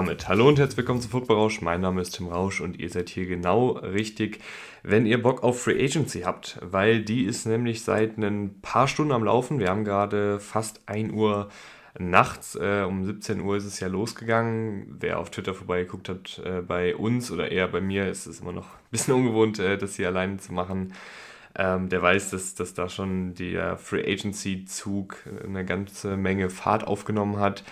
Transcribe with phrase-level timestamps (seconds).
[0.00, 1.60] Damit hallo und herzlich willkommen zu Football Rausch.
[1.60, 4.40] Mein Name ist Tim Rausch und ihr seid hier genau richtig,
[4.82, 9.12] wenn ihr Bock auf Free Agency habt, weil die ist nämlich seit ein paar Stunden
[9.12, 9.58] am Laufen.
[9.58, 11.50] Wir haben gerade fast 1 Uhr
[11.98, 14.86] nachts, äh, um 17 Uhr ist es ja losgegangen.
[14.98, 18.52] Wer auf Twitter vorbeigeguckt hat, äh, bei uns oder eher bei mir, ist es immer
[18.52, 20.94] noch ein bisschen ungewohnt, äh, das hier alleine zu machen.
[21.54, 26.86] Ähm, der weiß, dass, dass da schon der Free Agency Zug eine ganze Menge Fahrt
[26.86, 27.64] aufgenommen hat.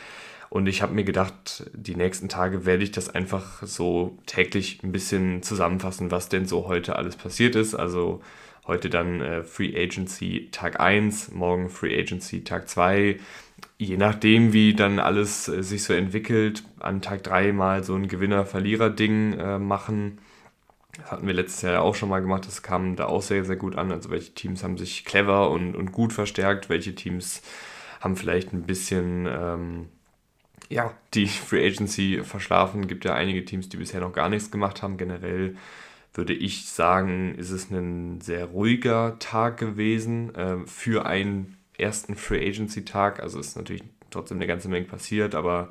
[0.51, 4.93] Und ich habe mir gedacht, die nächsten Tage werde ich das einfach so täglich ein
[4.93, 7.75] bisschen zusammenfassen, was denn so heute alles passiert ist.
[7.75, 8.23] Also
[8.67, 13.19] heute dann äh, Free Agency Tag 1, morgen Free Agency Tag 2.
[13.77, 18.09] Je nachdem, wie dann alles äh, sich so entwickelt, an Tag 3 mal so ein
[18.09, 20.19] Gewinner-Verlierer-Ding äh, machen.
[20.97, 23.57] Das hatten wir letztes Jahr auch schon mal gemacht, das kam da auch sehr, sehr
[23.57, 23.93] gut an.
[23.93, 27.43] Also welche Teams haben sich clever und, und gut verstärkt, welche Teams
[28.01, 29.89] haben vielleicht ein bisschen ähm,
[30.69, 32.83] ja, die Free Agency verschlafen.
[32.83, 34.97] Es gibt ja einige Teams, die bisher noch gar nichts gemacht haben.
[34.97, 35.57] Generell
[36.15, 42.47] würde ich sagen, ist es ein sehr ruhiger Tag gewesen äh, für einen ersten Free
[42.47, 43.21] Agency Tag.
[43.21, 45.69] Also ist natürlich trotzdem eine ganze Menge passiert, aber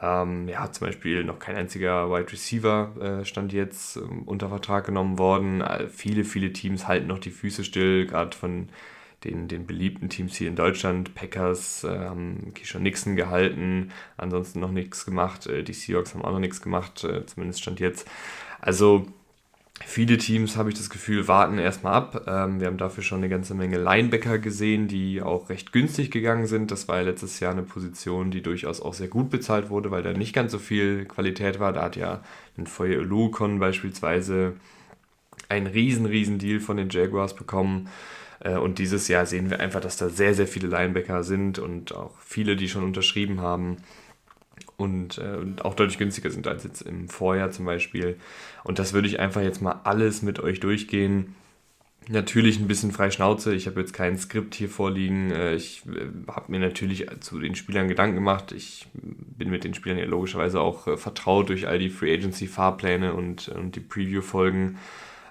[0.00, 4.86] ähm, ja, zum Beispiel noch kein einziger Wide Receiver äh, stand jetzt ähm, unter Vertrag
[4.86, 5.60] genommen worden.
[5.60, 8.68] Äh, viele, viele Teams halten noch die Füße still, gerade von
[9.24, 11.14] den, den beliebten Teams hier in Deutschland.
[11.14, 15.46] Packers äh, haben Keyshawn Nixon gehalten, ansonsten noch nichts gemacht.
[15.46, 18.08] Äh, die Seahawks haben auch noch nichts gemacht, äh, zumindest stand jetzt.
[18.60, 19.06] Also
[19.84, 22.24] viele Teams, habe ich das Gefühl, warten erstmal ab.
[22.28, 26.46] Ähm, wir haben dafür schon eine ganze Menge Linebacker gesehen, die auch recht günstig gegangen
[26.46, 26.70] sind.
[26.70, 30.02] Das war ja letztes Jahr eine Position, die durchaus auch sehr gut bezahlt wurde, weil
[30.02, 31.72] da nicht ganz so viel Qualität war.
[31.72, 32.22] Da hat ja
[32.56, 34.54] ein Feuer Lukon beispielsweise
[35.48, 37.88] einen riesen, riesen Deal von den Jaguars bekommen.
[38.40, 41.94] Äh, und dieses Jahr sehen wir einfach, dass da sehr, sehr viele Linebacker sind und
[41.94, 43.78] auch viele, die schon unterschrieben haben
[44.76, 48.16] und, äh, und auch deutlich günstiger sind als jetzt im Vorjahr zum Beispiel.
[48.64, 51.34] Und das würde ich einfach jetzt mal alles mit euch durchgehen.
[52.10, 53.54] Natürlich ein bisschen frei Schnauze.
[53.54, 55.30] Ich habe jetzt kein Skript hier vorliegen.
[55.30, 55.82] Äh, ich
[56.28, 58.52] habe mir natürlich zu den Spielern Gedanken gemacht.
[58.52, 63.14] Ich bin mit den Spielern ja logischerweise auch vertraut durch all die Free Agency Fahrpläne
[63.14, 64.78] und, und die Preview-Folgen.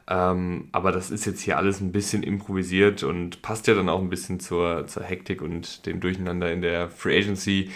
[0.09, 4.00] Ähm, aber das ist jetzt hier alles ein bisschen improvisiert und passt ja dann auch
[4.00, 7.72] ein bisschen zur, zur Hektik und dem Durcheinander in der Free Agency.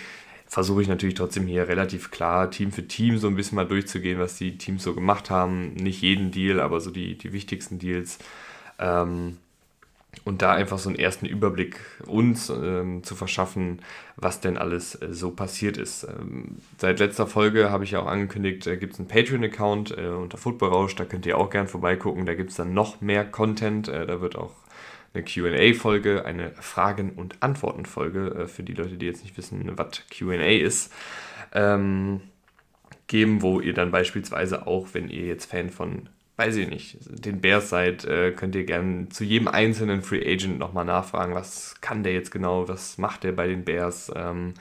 [0.48, 4.20] Versuche ich natürlich trotzdem hier relativ klar Team für Team so ein bisschen mal durchzugehen,
[4.20, 5.74] was die Teams so gemacht haben.
[5.74, 8.18] Nicht jeden Deal, aber so die, die wichtigsten Deals.
[8.80, 9.38] Ähm,
[10.24, 13.80] und da einfach so einen ersten Überblick uns ähm, zu verschaffen,
[14.18, 16.04] was denn alles äh, so passiert ist.
[16.04, 20.08] Ähm, seit letzter Folge habe ich ja auch angekündigt, äh, gibt es einen Patreon-Account äh,
[20.08, 23.88] unter Football da könnt ihr auch gern vorbeigucken, da gibt es dann noch mehr Content,
[23.88, 24.52] äh, da wird auch
[25.14, 30.04] eine QA-Folge, eine Fragen- und Antworten-Folge, äh, für die Leute, die jetzt nicht wissen, was
[30.10, 30.94] QA ist,
[31.54, 32.22] ähm,
[33.08, 36.10] geben, wo ihr dann beispielsweise auch, wenn ihr jetzt Fan von
[36.42, 40.58] weiß ich nicht, den Bears seid, äh, könnt ihr gerne zu jedem einzelnen Free Agent
[40.58, 44.12] nochmal nachfragen, was kann der jetzt genau, was macht der bei den Bears.
[44.16, 44.56] Ähm,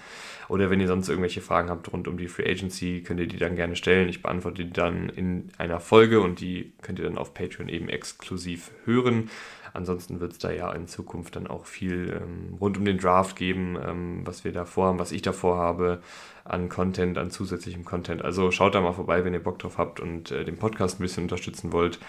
[0.51, 3.39] oder wenn ihr sonst irgendwelche Fragen habt rund um die Free Agency, könnt ihr die
[3.39, 4.11] dann gerne stellen.
[4.11, 7.89] Ich beantworte die dann in einer Folge und die könnt ihr dann auf Patreon eben
[7.89, 9.31] exklusiv hören.
[9.73, 13.37] Ansonsten wird es da ja in Zukunft dann auch viel ähm, rund um den Draft
[13.37, 16.01] geben, ähm, was wir da vorhaben, was ich da vorhabe
[16.45, 18.23] an Content, an zusätzlichem Content.
[18.23, 21.03] Also schaut da mal vorbei, wenn ihr Bock drauf habt und äh, den Podcast ein
[21.03, 22.01] bisschen unterstützen wollt.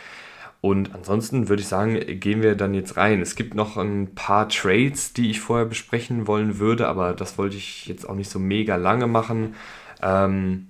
[0.62, 3.20] Und ansonsten würde ich sagen, gehen wir dann jetzt rein.
[3.20, 7.58] Es gibt noch ein paar Trades, die ich vorher besprechen wollen würde, aber das wollte
[7.58, 9.56] ich jetzt auch nicht so mega lange machen.
[10.04, 10.68] Ähm,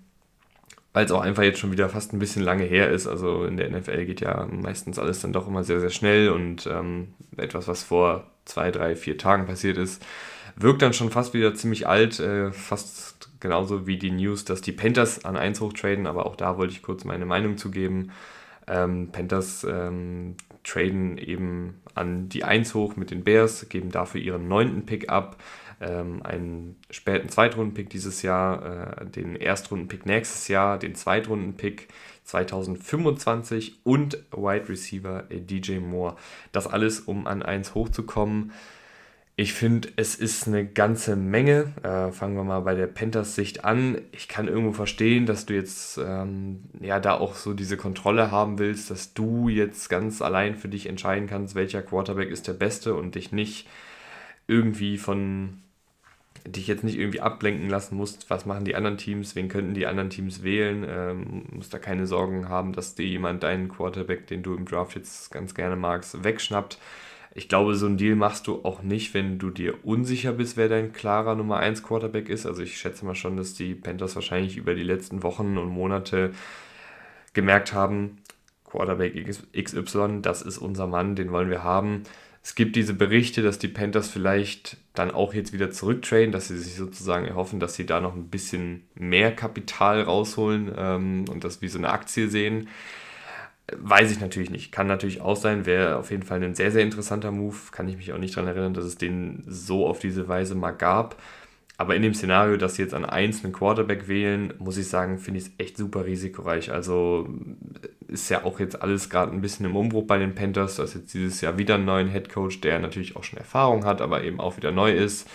[0.93, 3.07] weil es auch einfach jetzt schon wieder fast ein bisschen lange her ist.
[3.07, 6.67] Also in der NFL geht ja meistens alles dann doch immer sehr, sehr schnell und
[6.67, 10.03] ähm, etwas, was vor zwei, drei, vier Tagen passiert ist,
[10.55, 14.73] wirkt dann schon fast wieder ziemlich alt, äh, fast genauso wie die News, dass die
[14.73, 18.11] Panthers an 1 hochtraden, aber auch da wollte ich kurz meine Meinung zu geben.
[18.67, 24.47] Ähm, Panthers ähm, traden eben an die 1 hoch mit den Bears, geben dafür ihren
[24.47, 25.37] neunten Pick ab
[25.81, 31.87] ähm, einen späten Zweitrunden-Pick dieses Jahr, äh, den Erstrunden-Pick nächstes Jahr, den Zweitrunden-Pick
[32.23, 36.15] 2025 und Wide Receiver äh, DJ Moore.
[36.51, 38.51] Das alles, um an 1 hochzukommen.
[39.37, 41.73] Ich finde, es ist eine ganze Menge.
[41.81, 43.99] Äh, fangen wir mal bei der Panthers-Sicht an.
[44.11, 48.59] Ich kann irgendwo verstehen, dass du jetzt ähm, ja da auch so diese Kontrolle haben
[48.59, 52.93] willst, dass du jetzt ganz allein für dich entscheiden kannst, welcher Quarterback ist der beste
[52.93, 53.67] und dich nicht
[54.47, 55.63] irgendwie von
[56.45, 59.85] dich jetzt nicht irgendwie ablenken lassen musst, was machen die anderen Teams, wen könnten die
[59.85, 64.43] anderen Teams wählen, ähm, musst da keine Sorgen haben, dass dir jemand deinen Quarterback, den
[64.43, 66.77] du im Draft jetzt ganz gerne magst, wegschnappt.
[67.33, 70.67] Ich glaube, so einen Deal machst du auch nicht, wenn du dir unsicher bist, wer
[70.67, 72.45] dein klarer Nummer 1 Quarterback ist.
[72.45, 76.31] Also ich schätze mal schon, dass die Panthers wahrscheinlich über die letzten Wochen und Monate
[77.33, 78.17] gemerkt haben,
[78.65, 79.13] Quarterback
[79.53, 82.03] XY, das ist unser Mann, den wollen wir haben.
[82.43, 86.57] Es gibt diese Berichte, dass die Panthers vielleicht dann auch jetzt wieder zurücktraden, dass sie
[86.57, 91.61] sich sozusagen erhoffen, dass sie da noch ein bisschen mehr Kapital rausholen ähm, und das
[91.61, 92.67] wie so eine Aktie sehen.
[93.77, 94.71] Weiß ich natürlich nicht.
[94.71, 97.57] Kann natürlich auch sein, wäre auf jeden Fall ein sehr, sehr interessanter Move.
[97.71, 100.71] Kann ich mich auch nicht daran erinnern, dass es den so auf diese Weise mal
[100.71, 101.21] gab.
[101.81, 105.47] Aber in dem Szenario, dass sie jetzt einen Quarterback wählen, muss ich sagen, finde ich
[105.47, 106.71] es echt super risikoreich.
[106.71, 107.27] Also
[108.07, 110.75] ist ja auch jetzt alles gerade ein bisschen im Umbruch bei den Panthers.
[110.75, 113.99] Da ist jetzt dieses Jahr wieder einen neuen Headcoach, der natürlich auch schon Erfahrung hat,
[113.99, 115.27] aber eben auch wieder neu ist.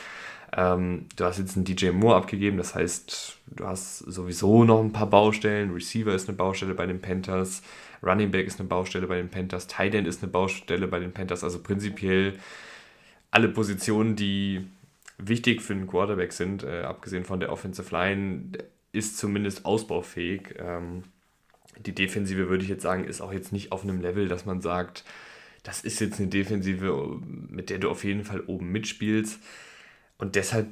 [0.56, 4.92] Ähm, du hast jetzt einen DJ Moore abgegeben, das heißt, du hast sowieso noch ein
[4.92, 5.72] paar Baustellen.
[5.72, 7.60] Receiver ist eine Baustelle bei den Panthers,
[8.04, 11.10] Running Back ist eine Baustelle bei den Panthers, Tight End ist eine Baustelle bei den
[11.10, 11.42] Panthers.
[11.42, 12.34] Also prinzipiell
[13.32, 14.64] alle Positionen, die
[15.18, 18.52] wichtig für einen Quarterback sind, äh, abgesehen von der Offensive Line,
[18.92, 20.54] ist zumindest ausbaufähig.
[20.58, 21.04] Ähm,
[21.78, 24.60] die Defensive, würde ich jetzt sagen, ist auch jetzt nicht auf einem Level, dass man
[24.60, 25.04] sagt,
[25.62, 29.40] das ist jetzt eine Defensive, mit der du auf jeden Fall oben mitspielst.
[30.16, 30.68] Und deshalb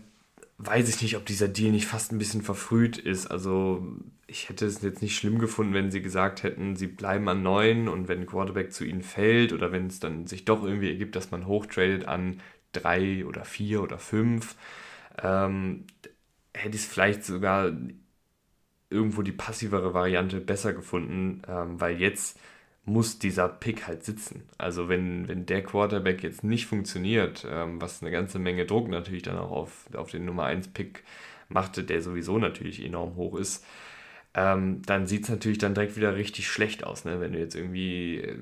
[0.58, 3.26] weiß ich nicht, ob dieser Deal nicht fast ein bisschen verfrüht ist.
[3.26, 3.86] Also
[4.26, 7.88] ich hätte es jetzt nicht schlimm gefunden, wenn sie gesagt hätten, sie bleiben an neun
[7.88, 11.16] und wenn ein Quarterback zu ihnen fällt oder wenn es dann sich doch irgendwie ergibt,
[11.16, 12.40] dass man hochtradet an
[12.74, 14.56] drei oder vier oder fünf,
[15.22, 15.86] ähm,
[16.54, 17.72] hätte ich es vielleicht sogar
[18.90, 22.38] irgendwo die passivere Variante besser gefunden, ähm, weil jetzt
[22.84, 24.42] muss dieser Pick halt sitzen.
[24.58, 29.22] Also wenn, wenn der Quarterback jetzt nicht funktioniert, ähm, was eine ganze Menge Druck natürlich
[29.22, 31.02] dann auch auf, auf den Nummer 1 Pick
[31.48, 33.64] machte, der sowieso natürlich enorm hoch ist,
[34.34, 37.20] ähm, dann sieht es natürlich dann direkt wieder richtig schlecht aus, ne?
[37.20, 38.38] wenn du jetzt irgendwie äh,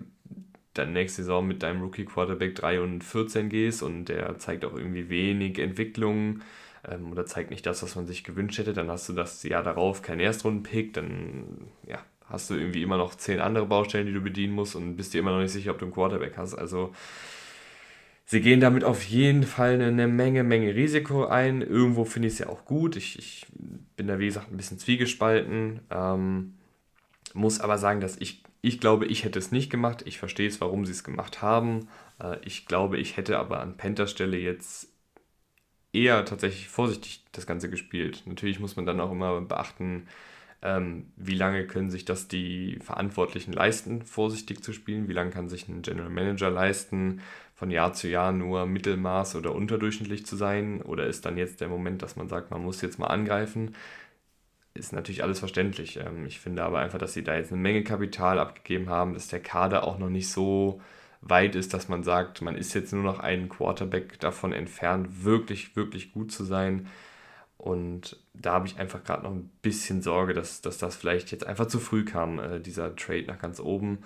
[0.74, 4.74] dann nächste Saison mit deinem Rookie Quarterback 3 und 14 gehst und der zeigt auch
[4.74, 6.40] irgendwie wenig Entwicklung
[6.88, 9.62] ähm, oder zeigt nicht das, was man sich gewünscht hätte, dann hast du das Jahr
[9.62, 11.98] darauf kein Erstrunden-Pick, dann ja,
[12.28, 15.18] hast du irgendwie immer noch zehn andere Baustellen, die du bedienen musst und bist dir
[15.18, 16.54] immer noch nicht sicher, ob du einen Quarterback hast.
[16.54, 16.94] Also
[18.24, 21.60] sie gehen damit auf jeden Fall eine Menge, Menge Risiko ein.
[21.60, 22.96] Irgendwo finde ich es ja auch gut.
[22.96, 23.46] Ich, ich
[23.96, 25.80] bin da, wie gesagt, ein bisschen zwiegespalten.
[25.90, 26.54] Ähm,
[27.34, 30.04] muss aber sagen, dass ich ich glaube, ich hätte es nicht gemacht.
[30.06, 31.88] Ich verstehe es, warum sie es gemacht haben.
[32.20, 34.88] Äh, ich glaube, ich hätte aber an Panthers Stelle jetzt
[35.92, 38.22] eher tatsächlich vorsichtig das Ganze gespielt.
[38.26, 40.08] Natürlich muss man dann auch immer beachten,
[40.62, 45.48] ähm, wie lange können sich das die Verantwortlichen leisten, vorsichtig zu spielen, wie lange kann
[45.48, 47.20] sich ein General Manager leisten,
[47.54, 51.68] von Jahr zu Jahr nur Mittelmaß oder unterdurchschnittlich zu sein, oder ist dann jetzt der
[51.68, 53.74] Moment, dass man sagt, man muss jetzt mal angreifen
[54.74, 55.98] ist natürlich alles verständlich.
[55.98, 59.28] Ähm, ich finde aber einfach, dass sie da jetzt eine Menge Kapital abgegeben haben, dass
[59.28, 60.80] der Kader auch noch nicht so
[61.20, 65.76] weit ist, dass man sagt, man ist jetzt nur noch einen Quarterback davon entfernt, wirklich,
[65.76, 66.88] wirklich gut zu sein.
[67.58, 71.46] Und da habe ich einfach gerade noch ein bisschen Sorge, dass, dass das vielleicht jetzt
[71.46, 73.98] einfach zu früh kam, äh, dieser Trade nach ganz oben.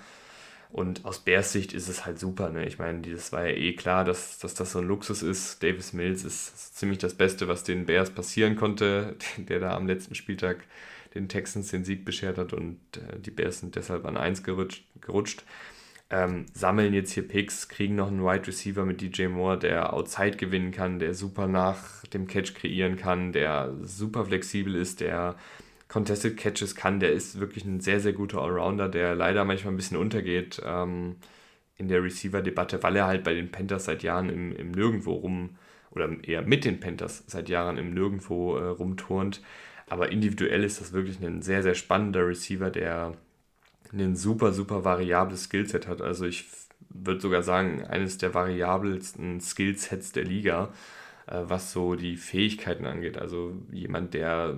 [0.71, 2.51] Und aus Bears Sicht ist es halt super.
[2.51, 2.67] Ne?
[2.67, 5.63] Ich meine, das war ja eh klar, dass, dass das so ein Luxus ist.
[5.63, 10.15] Davis Mills ist ziemlich das Beste, was den Bears passieren konnte, der da am letzten
[10.15, 10.65] Spieltag
[11.15, 14.85] den Texans den Sieg beschert hat und äh, die Bears sind deshalb an 1 gerutscht.
[15.01, 15.45] gerutscht.
[16.09, 20.37] Ähm, sammeln jetzt hier Picks, kriegen noch einen Wide Receiver mit DJ Moore, der Outside
[20.37, 25.35] gewinnen kann, der super nach dem Catch kreieren kann, der super flexibel ist, der
[25.89, 29.77] Contested Catches kann, der ist wirklich ein sehr, sehr guter Allrounder, der leider manchmal ein
[29.77, 31.17] bisschen untergeht ähm,
[31.77, 35.51] in der Receiver-Debatte, weil er halt bei den Panthers seit Jahren im, im Nirgendwo rum,
[35.91, 39.41] oder eher mit den Panthers seit Jahren im Nirgendwo äh, rumturnt.
[39.89, 43.15] Aber individuell ist das wirklich ein sehr, sehr spannender Receiver, der
[43.93, 46.03] ein super, super variables Skillset hat.
[46.03, 46.47] Also ich
[46.91, 50.73] würde sogar sagen, eines der variabelsten Skillsets der Liga,
[51.27, 53.17] äh, was so die Fähigkeiten angeht.
[53.17, 54.57] Also jemand, der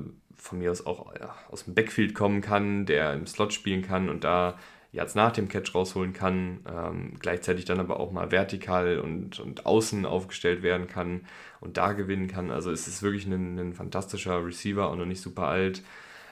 [0.49, 4.09] von mir aus auch ja, aus dem Backfield kommen kann, der im Slot spielen kann
[4.09, 4.59] und da
[4.91, 9.67] jetzt nach dem Catch rausholen kann, ähm, gleichzeitig dann aber auch mal vertikal und, und
[9.67, 11.27] außen aufgestellt werden kann
[11.61, 12.51] und da gewinnen kann.
[12.51, 15.83] Also es ist wirklich ein, ein fantastischer Receiver, auch noch nicht super alt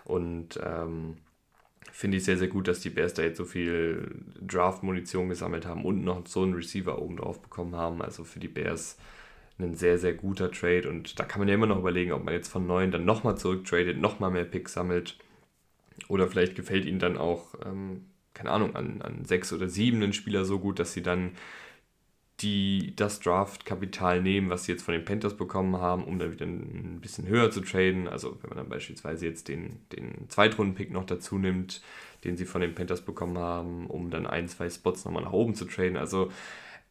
[0.05, 1.19] und ähm,
[1.93, 5.85] finde ich sehr, sehr gut, dass die Bears da jetzt so viel Draft-Munition gesammelt haben
[5.85, 8.01] und noch so einen Receiver oben drauf bekommen haben.
[8.03, 8.97] Also für die Bears
[9.59, 10.89] ein sehr, sehr guter Trade.
[10.89, 13.39] Und da kann man ja immer noch überlegen, ob man jetzt von 9 dann nochmal
[13.39, 15.19] zurücktradet, nochmal mehr Picks sammelt.
[16.09, 20.13] Oder vielleicht gefällt ihnen dann auch, ähm, keine Ahnung, an, an 6 oder 7 ein
[20.13, 21.33] Spieler so gut, dass sie dann
[22.41, 26.45] die das Draft-Kapital nehmen, was sie jetzt von den Panthers bekommen haben, um dann wieder
[26.45, 28.09] ein bisschen höher zu traden.
[28.09, 31.81] Also wenn man dann beispielsweise jetzt den, den Zweitrunden-Pick noch dazu nimmt,
[32.25, 35.55] den sie von den Panthers bekommen haben, um dann ein, zwei Spots nochmal nach oben
[35.55, 35.97] zu traden.
[35.97, 36.31] Also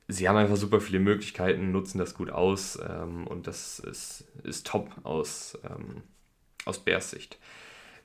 [0.07, 4.67] sie haben einfach super viele Möglichkeiten, nutzen das gut aus ähm, und das ist, ist
[4.67, 6.03] top aus, ähm,
[6.65, 7.39] aus Bears Sicht.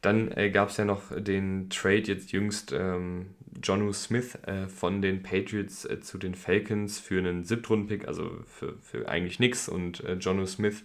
[0.01, 5.03] Dann äh, gab es ja noch den Trade jetzt jüngst ähm, Jonu Smith äh, von
[5.03, 9.69] den Patriots äh, zu den Falcons für einen Siebtrunden-Pick, also für, für eigentlich nichts.
[9.69, 10.85] Und äh, Jonu Smith,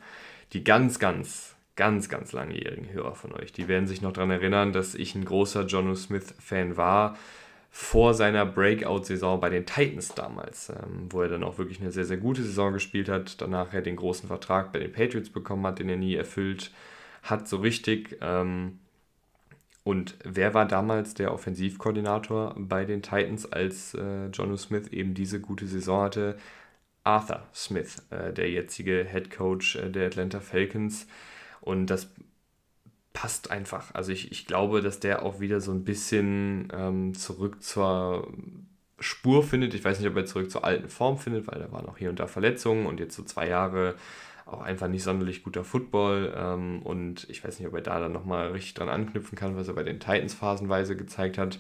[0.52, 4.74] die ganz, ganz, ganz, ganz langjährigen Hörer von euch, die werden sich noch daran erinnern,
[4.74, 7.18] dass ich ein großer Jonu Smith-Fan war
[7.78, 12.06] vor seiner Breakout-Saison bei den Titans damals, ähm, wo er dann auch wirklich eine sehr,
[12.06, 15.80] sehr gute Saison gespielt hat, danach er den großen Vertrag bei den Patriots bekommen hat,
[15.80, 16.72] den er nie erfüllt
[17.22, 18.18] hat, so richtig.
[18.22, 18.80] Ähm,
[19.84, 25.42] und wer war damals der Offensivkoordinator bei den Titans, als äh, Jono Smith eben diese
[25.42, 26.38] gute Saison hatte?
[27.04, 31.08] Arthur Smith, äh, der jetzige Head Coach äh, der Atlanta Falcons.
[31.60, 32.10] Und das
[33.16, 33.96] passt einfach.
[33.96, 38.32] Also ich, ich glaube, dass der auch wieder so ein bisschen ähm, zurück zur
[39.00, 39.74] Spur findet.
[39.74, 42.10] Ich weiß nicht, ob er zurück zur alten Form findet, weil da waren auch hier
[42.10, 43.96] und da Verletzungen und jetzt so zwei Jahre
[44.46, 46.34] auch einfach nicht sonderlich guter Football.
[46.38, 49.70] Ähm, und ich weiß nicht, ob er da dann nochmal richtig dran anknüpfen kann, was
[49.70, 51.58] er bei den Titans phasenweise gezeigt hat.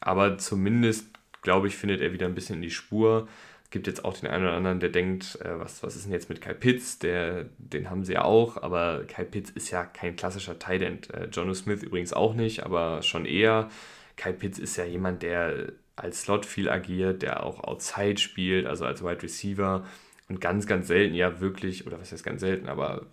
[0.00, 1.08] Aber zumindest,
[1.42, 3.28] glaube ich, findet er wieder ein bisschen in die Spur
[3.70, 6.28] gibt jetzt auch den einen oder anderen, der denkt, äh, was, was ist denn jetzt
[6.28, 6.98] mit Kai Pitts?
[6.98, 11.12] Der, den haben sie ja auch, aber Kai Pitts ist ja kein klassischer Tight End.
[11.12, 13.70] Äh, Jono Smith übrigens auch nicht, aber schon eher.
[14.16, 18.84] Kai Pitts ist ja jemand, der als Slot viel agiert, der auch outside spielt, also
[18.84, 19.86] als Wide Receiver
[20.28, 23.06] und ganz, ganz selten ja wirklich, oder was heißt ganz selten, aber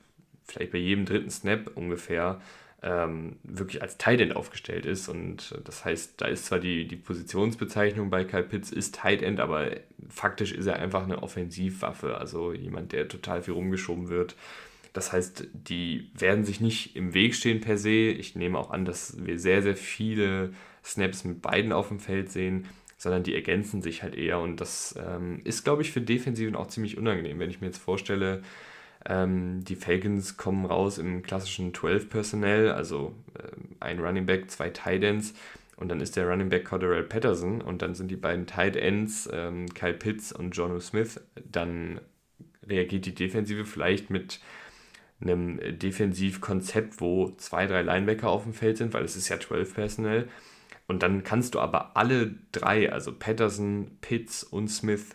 [0.45, 2.41] vielleicht bei jedem dritten Snap ungefähr
[2.83, 5.07] ähm, wirklich als Tight End aufgestellt ist.
[5.07, 9.39] Und das heißt, da ist zwar die, die Positionsbezeichnung bei Kyle Pitts ist Tight End,
[9.39, 9.71] aber
[10.09, 14.35] faktisch ist er einfach eine Offensivwaffe, also jemand, der total viel rumgeschoben wird.
[14.91, 17.89] Das heißt, die werden sich nicht im Weg stehen per se.
[17.89, 22.31] Ich nehme auch an, dass wir sehr, sehr viele Snaps mit beiden auf dem Feld
[22.31, 24.39] sehen, sondern die ergänzen sich halt eher.
[24.39, 27.79] Und das ähm, ist, glaube ich, für Defensiven auch ziemlich unangenehm, wenn ich mir jetzt
[27.79, 28.43] vorstelle,
[29.05, 33.47] ähm, die Falcons kommen raus im klassischen 12-Personnel, also äh,
[33.79, 35.33] ein Running Back, zwei Tight Ends
[35.75, 39.29] und dann ist der Running Back Cordell Patterson und dann sind die beiden Tight Ends
[39.31, 41.19] ähm, Kyle Pitts und Jono Smith.
[41.43, 41.99] Dann
[42.67, 44.39] reagiert die Defensive vielleicht mit
[45.19, 49.73] einem Defensivkonzept, wo zwei, drei Linebacker auf dem Feld sind, weil es ist ja 12
[49.73, 50.29] Personnel.
[50.87, 55.09] Und dann kannst du aber alle drei, also Patterson, Pitts und Smith,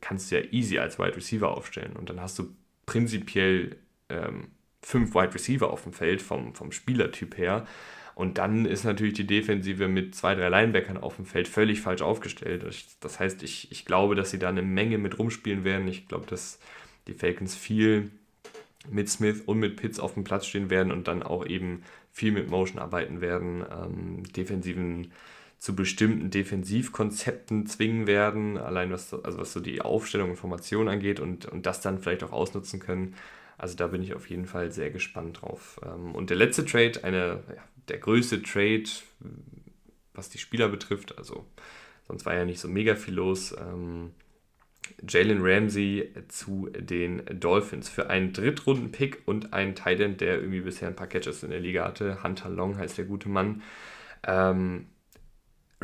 [0.00, 1.96] kannst du ja easy als Wide Receiver aufstellen.
[1.96, 2.48] Und dann hast du
[2.86, 3.76] prinzipiell
[4.08, 4.48] ähm,
[4.82, 7.66] fünf Wide Receiver auf dem Feld vom, vom Spielertyp her.
[8.14, 12.02] Und dann ist natürlich die Defensive mit zwei, drei Linebackern auf dem Feld völlig falsch
[12.02, 12.64] aufgestellt.
[13.00, 15.88] Das heißt, ich, ich glaube, dass sie da eine Menge mit rumspielen werden.
[15.88, 16.58] Ich glaube, dass
[17.06, 18.10] die Falcons viel
[18.90, 22.32] mit Smith und mit Pitts auf dem Platz stehen werden und dann auch eben viel
[22.32, 25.12] mit Motion arbeiten werden, ähm, defensiven
[25.62, 31.20] zu bestimmten Defensivkonzepten zwingen werden, allein was, also was so die Aufstellung und Formation angeht
[31.20, 33.14] und, und das dann vielleicht auch ausnutzen können.
[33.58, 35.80] Also da bin ich auf jeden Fall sehr gespannt drauf.
[35.86, 38.90] Ähm, und der letzte Trade, eine, ja, der größte Trade,
[40.14, 41.46] was die Spieler betrifft, also
[42.08, 43.54] sonst war ja nicht so mega viel los.
[43.56, 44.10] Ähm,
[45.08, 50.96] Jalen Ramsey zu den Dolphins für einen Drittrunden-Pick und einen Titan, der irgendwie bisher ein
[50.96, 52.24] paar Catches in der Liga hatte.
[52.24, 53.62] Hunter Long heißt der gute Mann.
[54.26, 54.86] Ähm,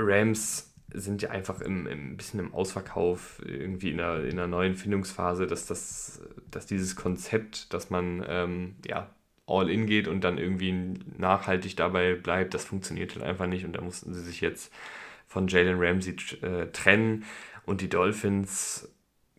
[0.00, 4.74] Rams sind ja einfach im, im bisschen im Ausverkauf, irgendwie in einer, in einer neuen
[4.74, 9.10] Findungsphase, dass, das, dass dieses Konzept, dass man ähm, ja,
[9.46, 10.72] all in geht und dann irgendwie
[11.16, 14.72] nachhaltig dabei bleibt, das funktioniert halt einfach nicht und da mussten sie sich jetzt
[15.26, 17.24] von Jalen Ramsey äh, trennen
[17.66, 18.88] und die Dolphins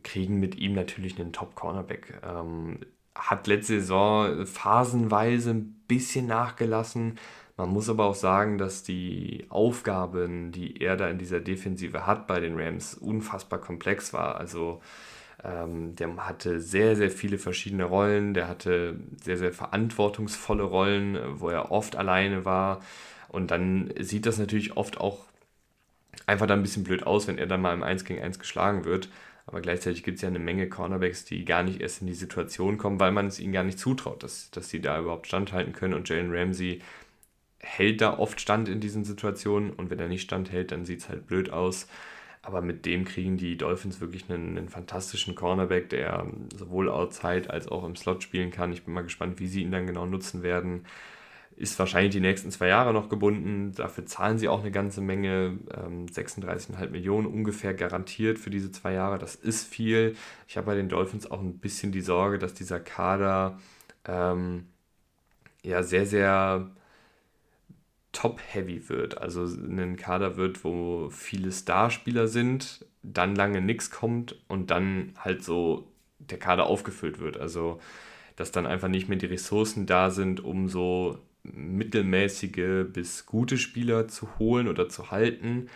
[0.04, 2.22] kriegen mit ihm natürlich einen Top-Cornerback.
[2.24, 2.80] Ähm,
[3.16, 7.18] hat letzte Saison phasenweise ein bisschen nachgelassen,
[7.60, 12.26] man muss aber auch sagen, dass die Aufgaben, die er da in dieser Defensive hat
[12.26, 14.38] bei den Rams, unfassbar komplex war.
[14.38, 14.82] Also
[15.44, 21.50] ähm, der hatte sehr, sehr viele verschiedene Rollen, der hatte sehr, sehr verantwortungsvolle Rollen, wo
[21.50, 22.80] er oft alleine war.
[23.28, 25.26] Und dann sieht das natürlich oft auch
[26.28, 28.86] einfach da ein bisschen blöd aus, wenn er dann mal im 1 gegen 1 geschlagen
[28.86, 29.10] wird.
[29.48, 32.78] Aber gleichzeitig gibt es ja eine Menge Cornerbacks, die gar nicht erst in die Situation
[32.78, 35.96] kommen, weil man es ihnen gar nicht zutraut, dass, dass sie da überhaupt standhalten können.
[35.96, 36.82] Und Jalen Ramsey
[37.60, 41.10] hält da oft Stand in diesen Situationen und wenn er nicht standhält, dann sieht es
[41.10, 41.88] halt blöd aus.
[42.42, 46.26] Aber mit dem kriegen die Dolphins wirklich einen, einen, fantastischen Cornerback, der
[46.56, 48.72] sowohl outside als auch im Slot spielen kann.
[48.72, 50.86] Ich bin mal gespannt, wie sie ihn dann genau nutzen werden.
[51.58, 53.74] Ist wahrscheinlich die nächsten zwei Jahre noch gebunden.
[53.76, 55.60] Dafür zahlen sie auch eine ganze Menge.
[55.76, 59.20] Ähm, 36,5 Millionen ungefähr garantiert für diese zwei Jahre.
[59.20, 60.16] Das ist viel.
[60.48, 63.60] Ich habe bei den Dolphins auch ein bisschen die Sorge, dass dieser Kader
[64.06, 64.68] ähm,
[65.62, 66.72] ja sehr, sehr
[68.12, 69.18] top-heavy wird.
[69.18, 75.44] Also ein Kader wird, wo viele Starspieler sind, dann lange nichts kommt und dann halt
[75.44, 75.88] so
[76.18, 77.38] der Kader aufgefüllt wird.
[77.38, 77.80] Also
[78.40, 84.08] dass dann einfach nicht mehr die Ressourcen da sind, um so mittelmäßige bis gute Spieler
[84.08, 85.68] zu holen oder zu halten,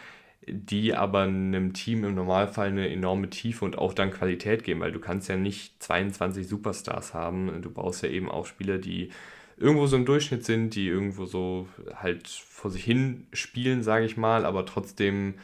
[0.48, 4.94] die aber einem Team im Normalfall eine enorme Tiefe und auch dann Qualität geben, weil
[4.94, 7.62] du kannst ja nicht 22 Superstars haben.
[7.62, 9.10] Du brauchst ja eben auch Spieler, die
[9.58, 14.18] irgendwo so im Durchschnitt sind, die irgendwo so halt vor sich hin spielen, sage ich
[14.18, 15.36] mal, aber trotzdem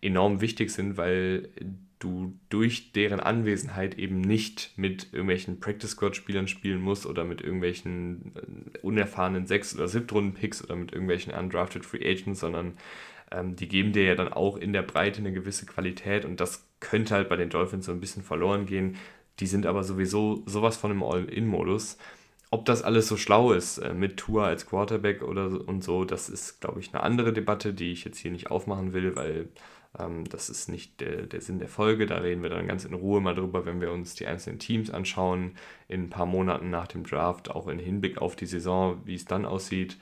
[0.00, 1.48] enorm wichtig sind, weil
[1.98, 7.40] du durch deren Anwesenheit eben nicht mit irgendwelchen Practice Squad Spielern spielen musst oder mit
[7.40, 12.74] irgendwelchen äh, unerfahrenen Sechs- oder Siebtrunden Picks oder mit irgendwelchen undrafted Free Agents, sondern
[13.32, 16.66] ähm, die geben dir ja dann auch in der Breite eine gewisse Qualität und das
[16.80, 18.96] könnte halt bei den Dolphins so ein bisschen verloren gehen.
[19.40, 21.98] Die sind aber sowieso sowas von im All-In-Modus.
[22.50, 26.28] Ob das alles so schlau ist äh, mit Tour als Quarterback oder und so, das
[26.28, 29.48] ist, glaube ich, eine andere Debatte, die ich jetzt hier nicht aufmachen will, weil
[29.98, 32.06] ähm, das ist nicht der, der Sinn der Folge.
[32.06, 34.90] Da reden wir dann ganz in Ruhe mal drüber, wenn wir uns die einzelnen Teams
[34.90, 35.56] anschauen,
[35.88, 39.24] in ein paar Monaten nach dem Draft, auch in Hinblick auf die Saison, wie es
[39.26, 39.98] dann aussieht.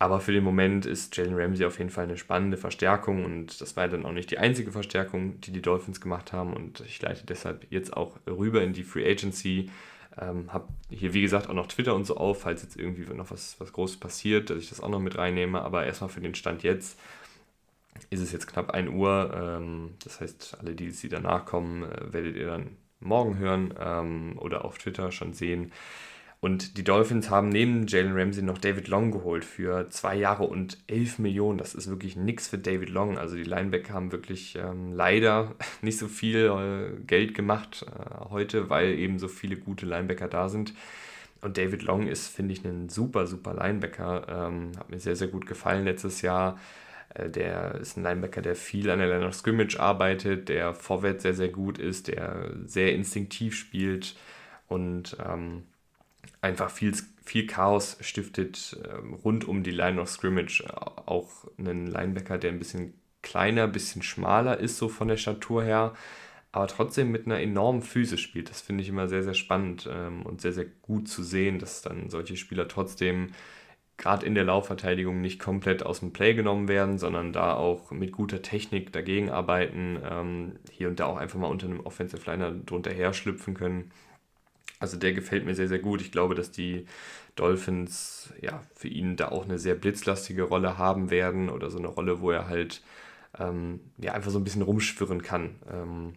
[0.00, 3.76] Aber für den Moment ist Jalen Ramsey auf jeden Fall eine spannende Verstärkung und das
[3.76, 7.26] war dann auch nicht die einzige Verstärkung, die die Dolphins gemacht haben und ich leite
[7.26, 9.70] deshalb jetzt auch rüber in die Free Agency.
[10.20, 13.30] Ähm, habe hier wie gesagt auch noch Twitter und so auf, falls jetzt irgendwie noch
[13.30, 15.60] was, was Großes passiert, dass ich das auch noch mit reinnehme.
[15.62, 16.98] Aber erstmal für den Stand jetzt
[18.10, 19.32] ist es jetzt knapp 1 Uhr.
[19.34, 24.38] Ähm, das heißt, alle, die, die danach kommen, äh, werdet ihr dann morgen hören ähm,
[24.38, 25.72] oder auf Twitter schon sehen.
[26.40, 30.78] Und die Dolphins haben neben Jalen Ramsey noch David Long geholt für zwei Jahre und
[30.86, 31.58] 11 Millionen.
[31.58, 33.18] Das ist wirklich nichts für David Long.
[33.18, 38.70] Also die Linebacker haben wirklich ähm, leider nicht so viel äh, Geld gemacht äh, heute,
[38.70, 40.74] weil eben so viele gute Linebacker da sind.
[41.40, 44.26] Und David Long ist, finde ich, ein super, super Linebacker.
[44.28, 46.58] Ähm, hat mir sehr, sehr gut gefallen letztes Jahr.
[47.14, 51.24] Äh, der ist ein Linebacker, der viel an der Line of Scrimmage arbeitet, der vorwärts
[51.24, 54.14] sehr, sehr gut ist, der sehr instinktiv spielt
[54.68, 55.64] und ähm,
[56.40, 60.64] einfach viel, viel Chaos stiftet ähm, rund um die Line of Scrimmage.
[61.06, 65.64] Auch einen Linebacker, der ein bisschen kleiner, ein bisschen schmaler ist, so von der Statur
[65.64, 65.94] her,
[66.52, 68.48] aber trotzdem mit einer enormen Physis spielt.
[68.50, 71.82] Das finde ich immer sehr, sehr spannend ähm, und sehr, sehr gut zu sehen, dass
[71.82, 73.32] dann solche Spieler trotzdem
[73.98, 78.12] gerade in der Laufverteidigung nicht komplett aus dem Play genommen werden, sondern da auch mit
[78.12, 82.52] guter Technik dagegen arbeiten, ähm, hier und da auch einfach mal unter einem Offensive Liner
[82.52, 83.90] drunter her schlüpfen können.
[84.80, 86.00] Also der gefällt mir sehr, sehr gut.
[86.00, 86.86] Ich glaube, dass die
[87.36, 91.88] Dolphins ja für ihn da auch eine sehr blitzlastige Rolle haben werden oder so eine
[91.88, 92.82] Rolle, wo er halt
[93.38, 95.56] ähm, ja einfach so ein bisschen rumschwirren kann.
[95.70, 96.14] Ähm,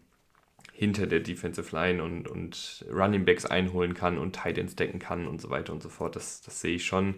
[0.73, 5.27] hinter der Defensive Line und, und Running Backs einholen kann und Tight Ends decken kann
[5.27, 6.15] und so weiter und so fort.
[6.15, 7.15] Das, das sehe ich schon.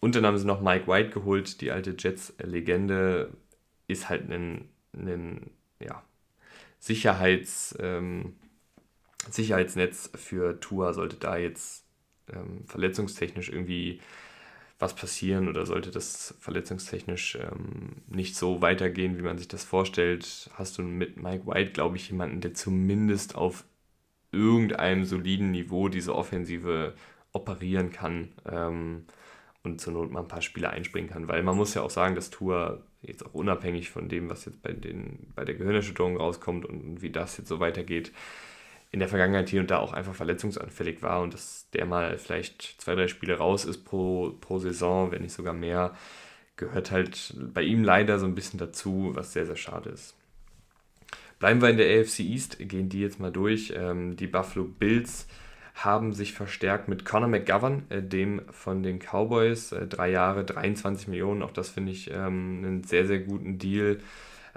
[0.00, 3.32] Und dann haben sie noch Mike White geholt, die alte Jets-Legende,
[3.86, 6.02] ist halt ein, ein ja,
[6.78, 8.36] Sicherheits, ähm,
[9.30, 11.84] Sicherheitsnetz für Tour, sollte da jetzt
[12.32, 14.00] ähm, verletzungstechnisch irgendwie
[14.78, 20.50] was passieren oder sollte das verletzungstechnisch ähm, nicht so weitergehen, wie man sich das vorstellt,
[20.54, 23.64] hast du mit Mike White, glaube ich, jemanden, der zumindest auf
[24.30, 26.94] irgendeinem soliden Niveau diese Offensive
[27.32, 29.06] operieren kann ähm,
[29.64, 31.28] und zur Not mal ein paar Spiele einspringen kann.
[31.28, 34.62] Weil man muss ja auch sagen, dass Tour jetzt auch unabhängig von dem, was jetzt
[34.62, 38.12] bei, den, bei der Gehirnerschütterung rauskommt und wie das jetzt so weitergeht,
[38.90, 42.80] in der Vergangenheit hier und da auch einfach verletzungsanfällig war und dass der mal vielleicht
[42.80, 45.94] zwei, drei Spiele raus ist pro, pro Saison, wenn nicht sogar mehr,
[46.56, 50.14] gehört halt bei ihm leider so ein bisschen dazu, was sehr, sehr schade ist.
[51.38, 53.72] Bleiben wir in der AFC East, gehen die jetzt mal durch.
[53.76, 55.28] Ähm, die Buffalo Bills
[55.74, 59.70] haben sich verstärkt mit Conor McGovern, äh, dem von den Cowboys.
[59.70, 63.98] Äh, drei Jahre, 23 Millionen, auch das finde ich ähm, einen sehr, sehr guten Deal.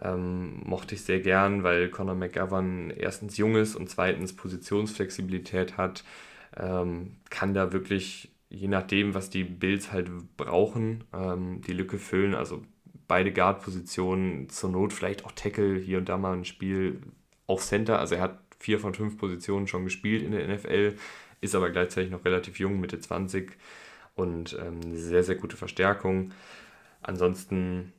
[0.01, 6.04] Ähm, mochte ich sehr gern, weil Conor McGovern erstens jung ist und zweitens Positionsflexibilität hat.
[6.58, 12.36] Ähm, kann da wirklich, je nachdem, was die Bills halt brauchen, ähm, die Lücke füllen.
[12.36, 12.63] Also
[13.08, 17.01] beide Guard-Positionen, zur Not vielleicht auch Tackle, hier und da mal ein Spiel
[17.47, 17.99] auf Center.
[17.99, 20.95] Also er hat vier von fünf Positionen schon gespielt in der NFL,
[21.41, 23.51] ist aber gleichzeitig noch relativ jung, Mitte 20
[24.15, 26.32] und ähm, eine sehr, sehr gute Verstärkung.
[27.01, 27.93] Ansonsten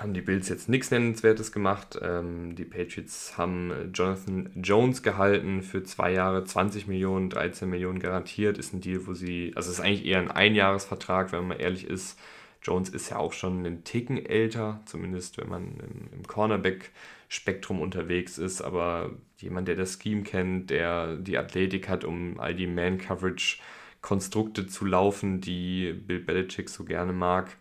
[0.00, 1.98] haben die Bills jetzt nichts Nennenswertes gemacht.
[2.02, 8.58] Ähm, die Patriots haben Jonathan Jones gehalten für zwei Jahre, 20 Millionen, 13 Millionen garantiert.
[8.58, 12.18] Ist ein Deal, wo sie, also ist eigentlich eher ein Einjahresvertrag, wenn man ehrlich ist.
[12.62, 18.38] Jones ist ja auch schon einen Ticken älter, zumindest wenn man im, im Cornerback-Spektrum unterwegs
[18.38, 18.62] ist.
[18.62, 24.86] Aber jemand, der das Scheme kennt, der die Athletik hat, um all die Man-Coverage-Konstrukte zu
[24.86, 27.56] laufen, die Bill Belichick so gerne mag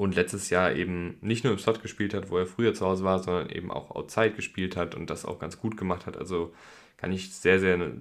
[0.00, 3.04] und letztes Jahr eben nicht nur im Slot gespielt hat, wo er früher zu Hause
[3.04, 6.16] war, sondern eben auch outside gespielt hat und das auch ganz gut gemacht hat.
[6.16, 6.54] Also
[6.96, 7.92] kann ich sehr, sehr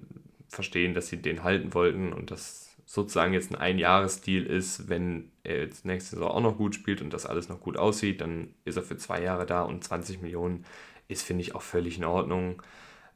[0.47, 5.59] verstehen, dass sie den halten wollten und das sozusagen jetzt ein Einjahresdeal ist, wenn er
[5.59, 8.77] jetzt nächste Saison auch noch gut spielt und das alles noch gut aussieht, dann ist
[8.77, 10.63] er für zwei Jahre da und 20 Millionen
[11.09, 12.61] ist, finde ich, auch völlig in Ordnung.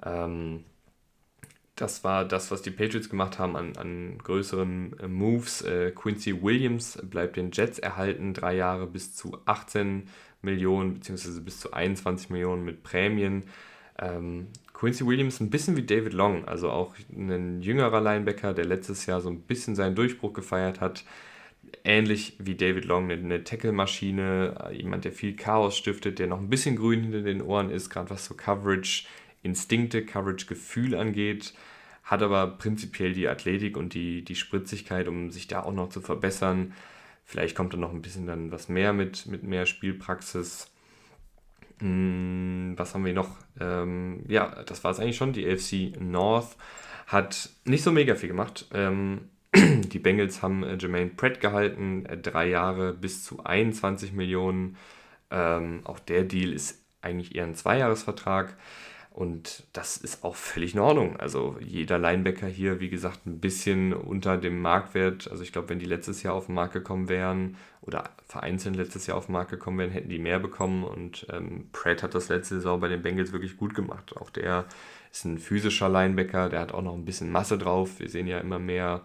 [0.06, 0.66] Ähm,
[1.84, 5.62] das war das, was die Patriots gemacht haben an, an größeren äh, Moves.
[5.64, 10.08] Äh, Quincy Williams bleibt den Jets erhalten, drei Jahre bis zu 18
[10.42, 13.44] Millionen beziehungsweise bis zu 21 Millionen mit Prämien.
[14.00, 19.06] Ähm, Quincy Williams ein bisschen wie David Long, also auch ein jüngerer Linebacker, der letztes
[19.06, 21.04] Jahr so ein bisschen seinen Durchbruch gefeiert hat.
[21.84, 26.40] Ähnlich wie David Long, eine, eine Tackle-Maschine, äh, jemand, der viel Chaos stiftet, der noch
[26.40, 29.06] ein bisschen grün hinter den Ohren ist, gerade was so Coverage
[29.42, 31.54] Instinkte, Coverage-Gefühl angeht,
[32.04, 36.02] hat aber prinzipiell die Athletik und die, die Spritzigkeit, um sich da auch noch zu
[36.02, 36.74] verbessern.
[37.26, 40.70] Vielleicht kommt da noch ein bisschen dann was mehr mit, mit mehr Spielpraxis.
[41.80, 43.38] Hm, was haben wir noch?
[43.60, 45.34] Ähm, ja, das war es eigentlich schon.
[45.34, 46.58] Die AFC North
[47.08, 48.68] hat nicht so mega viel gemacht.
[48.74, 54.78] Ähm, die Bengals haben äh, Jermaine Pratt gehalten, äh, drei Jahre bis zu 21 Millionen.
[55.32, 58.58] Ähm, auch der Deal ist eigentlich eher ein Zweijahresvertrag.
[59.14, 61.18] Und das ist auch völlig in Ordnung.
[61.18, 65.30] Also jeder Linebacker hier, wie gesagt, ein bisschen unter dem Marktwert.
[65.30, 69.06] Also ich glaube, wenn die letztes Jahr auf den Markt gekommen wären oder vereinzelt letztes
[69.06, 70.84] Jahr auf den Markt gekommen wären, hätten die mehr bekommen.
[70.84, 74.18] Und ähm, Pratt hat das letzte Saison bei den Bengals wirklich gut gemacht.
[74.18, 74.66] Auch der
[75.12, 78.00] ist ein physischer Linebacker, der hat auch noch ein bisschen Masse drauf.
[78.00, 79.02] Wir sehen ja immer mehr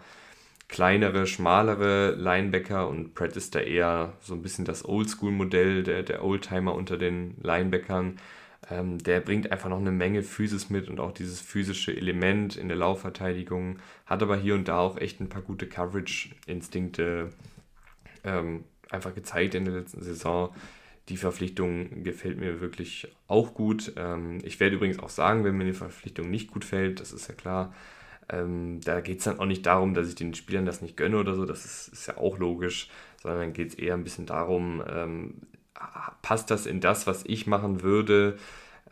[0.69, 6.25] kleinere, schmalere Linebacker und Pratt ist da eher so ein bisschen das Oldschool-Modell, der, der
[6.25, 8.19] Oldtimer unter den Linebackern
[8.71, 12.69] ähm, der bringt einfach noch eine Menge Physis mit und auch dieses physische Element in
[12.69, 13.79] der Laufverteidigung.
[14.07, 17.31] Hat aber hier und da auch echt ein paar gute Coverage-Instinkte
[18.25, 20.55] ähm, einfach gezeigt in der letzten Saison.
[21.09, 23.93] Die Verpflichtung gefällt mir wirklich auch gut.
[23.97, 27.29] Ähm, ich werde übrigens auch sagen, wenn mir die Verpflichtung nicht gut fällt, das ist
[27.29, 27.75] ja klar.
[28.29, 31.17] Ähm, da geht es dann auch nicht darum, dass ich den Spielern das nicht gönne
[31.17, 32.91] oder so, das ist, ist ja auch logisch,
[33.23, 35.35] sondern geht es eher ein bisschen darum, ähm,
[36.23, 38.39] passt das in das, was ich machen würde?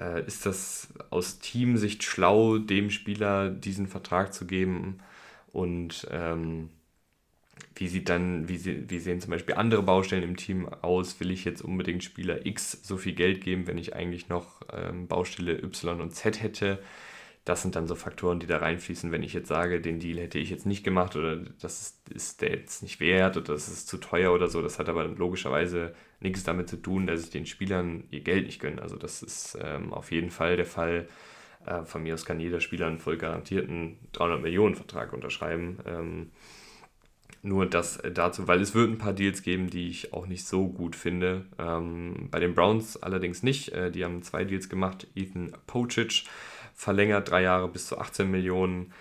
[0.01, 4.99] Äh, ist das aus Teamsicht schlau, dem Spieler diesen Vertrag zu geben?
[5.53, 6.71] Und ähm,
[7.75, 11.21] wie sieht dann, wie, sie, wie sehen zum Beispiel andere Baustellen im Team aus?
[11.21, 15.07] Will ich jetzt unbedingt Spieler X so viel Geld geben, wenn ich eigentlich noch ähm,
[15.07, 16.79] Baustelle Y und Z hätte?
[17.47, 20.41] Das sind dann so Faktoren, die da reinfließen, wenn ich jetzt sage, den Deal hätte
[20.41, 23.87] ich jetzt nicht gemacht oder das ist, ist der jetzt nicht wert oder das ist
[23.87, 24.63] zu teuer oder so.
[24.63, 28.61] Das hat aber logischerweise nichts damit zu tun, dass ich den Spielern ihr Geld nicht
[28.61, 28.83] gönne.
[28.83, 31.07] Also das ist ähm, auf jeden Fall der Fall.
[31.65, 35.79] Äh, von mir aus kann jeder Spieler einen voll garantierten 300 Millionen Vertrag unterschreiben.
[35.87, 36.31] Ähm,
[37.43, 40.67] nur das dazu, weil es wird ein paar Deals geben, die ich auch nicht so
[40.67, 41.47] gut finde.
[41.61, 43.69] Ähm, bei den Browns allerdings nicht.
[43.69, 45.07] Äh, die haben zwei Deals gemacht.
[45.15, 46.25] Ethan Pocic
[46.77, 48.93] verlängert, drei Jahre bis zu 18 Millionen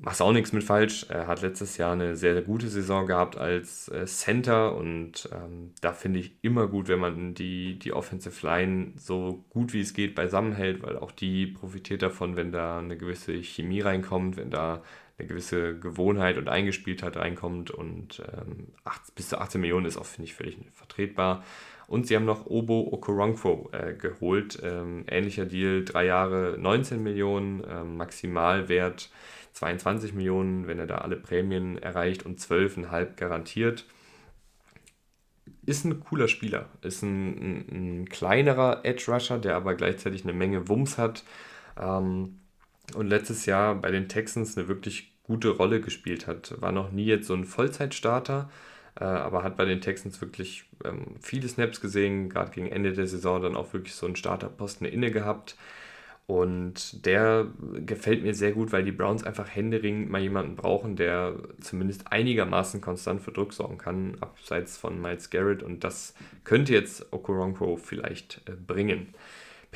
[0.00, 1.06] machst auch nichts mit falsch.
[1.08, 5.72] Er hat letztes Jahr eine sehr, sehr gute Saison gehabt als äh, Center und ähm,
[5.80, 9.94] da finde ich immer gut, wenn man die, die Offensive Line so gut wie es
[9.94, 14.82] geht beisammenhält, weil auch die profitiert davon, wenn da eine gewisse Chemie reinkommt, wenn da
[15.18, 20.04] eine gewisse Gewohnheit und Eingespieltheit reinkommt und ähm, 8, bis zu 18 Millionen ist auch,
[20.04, 21.42] finde ich, völlig vertretbar.
[21.88, 24.58] Und sie haben noch Obo Okoronkwo äh, geholt.
[24.62, 29.10] Ähm, ähnlicher Deal, drei Jahre 19 Millionen, ähm, Maximalwert
[29.52, 33.86] 22 Millionen, wenn er da alle Prämien erreicht und 12,5 garantiert.
[35.64, 40.32] Ist ein cooler Spieler, ist ein, ein, ein kleinerer Edge Rusher, der aber gleichzeitig eine
[40.32, 41.24] Menge Wumms hat
[41.80, 42.40] ähm,
[42.94, 46.60] und letztes Jahr bei den Texans eine wirklich gute Rolle gespielt hat.
[46.60, 48.48] War noch nie jetzt so ein Vollzeitstarter,
[49.04, 53.42] aber hat bei den Texans wirklich ähm, viele Snaps gesehen, gerade gegen Ende der Saison
[53.42, 55.56] dann auch wirklich so einen Starterposten inne gehabt.
[56.26, 57.46] Und der
[57.86, 62.80] gefällt mir sehr gut, weil die Browns einfach händeringend mal jemanden brauchen, der zumindest einigermaßen
[62.80, 65.62] konstant für Druck sorgen kann, abseits von Miles Garrett.
[65.62, 69.14] Und das könnte jetzt Okoronkwo vielleicht äh, bringen.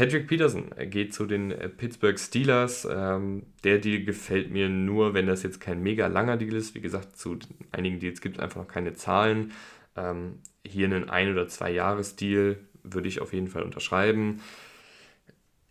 [0.01, 2.89] Patrick Peterson geht zu den äh, Pittsburgh Steelers.
[2.91, 6.75] Ähm, der Deal gefällt mir nur, wenn das jetzt kein mega langer Deal ist.
[6.75, 7.39] Wie gesagt, zu
[7.71, 9.53] einigen Deals gibt es einfach noch keine Zahlen.
[9.99, 14.41] Ähm, hier einen Ein- oder Zwei-Jahres-Deal würde ich auf jeden Fall unterschreiben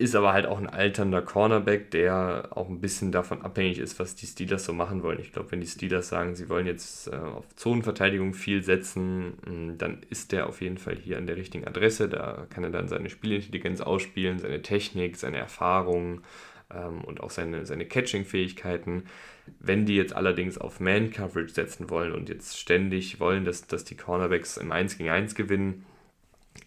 [0.00, 4.14] ist aber halt auch ein alternder Cornerback, der auch ein bisschen davon abhängig ist, was
[4.14, 5.20] die Steelers so machen wollen.
[5.20, 9.98] Ich glaube, wenn die Steelers sagen, sie wollen jetzt äh, auf Zonenverteidigung viel setzen, dann
[10.08, 12.08] ist der auf jeden Fall hier an der richtigen Adresse.
[12.08, 16.22] Da kann er dann seine Spielintelligenz ausspielen, seine Technik, seine Erfahrung.
[16.72, 19.04] ähm, und auch seine, seine Catching-Fähigkeiten.
[19.58, 23.96] Wenn die jetzt allerdings auf Man-Coverage setzen wollen und jetzt ständig wollen, dass, dass die
[23.96, 25.84] Cornerbacks im 1 gegen 1 gewinnen,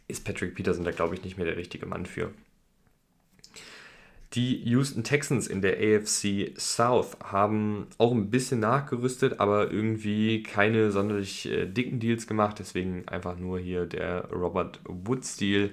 [0.07, 2.31] ist Patrick Peterson da, glaube ich, nicht mehr der richtige Mann für.
[4.33, 10.91] Die Houston Texans in der AFC South haben auch ein bisschen nachgerüstet, aber irgendwie keine
[10.91, 12.57] sonderlich äh, dicken Deals gemacht.
[12.57, 15.69] Deswegen einfach nur hier der Robert Woods-Deal.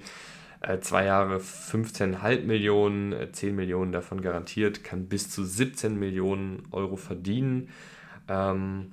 [0.61, 6.67] Äh, zwei Jahre 15,5 Millionen, äh, 10 Millionen davon garantiert, kann bis zu 17 Millionen
[6.69, 7.69] Euro verdienen.
[8.27, 8.91] Ähm,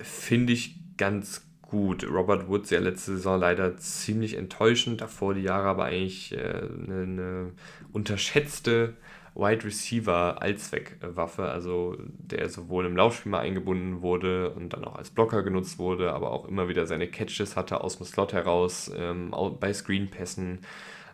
[0.00, 2.08] Finde ich ganz gut.
[2.08, 7.02] Robert Woods ja letzte Saison leider ziemlich enttäuschend, davor die Jahre aber eigentlich äh, eine,
[7.02, 7.52] eine
[7.92, 8.94] unterschätzte
[9.34, 15.10] Wide Receiver Allzweckwaffe, also der sowohl im Laufspiel mal eingebunden wurde und dann auch als
[15.10, 19.34] Blocker genutzt wurde, aber auch immer wieder seine Catches hatte aus dem Slot heraus, ähm,
[19.60, 20.60] bei Screenpässen.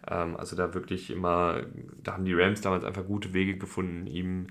[0.09, 1.63] Ähm, also da wirklich immer,
[2.03, 4.47] da haben die Rams damals einfach gute Wege gefunden, ihm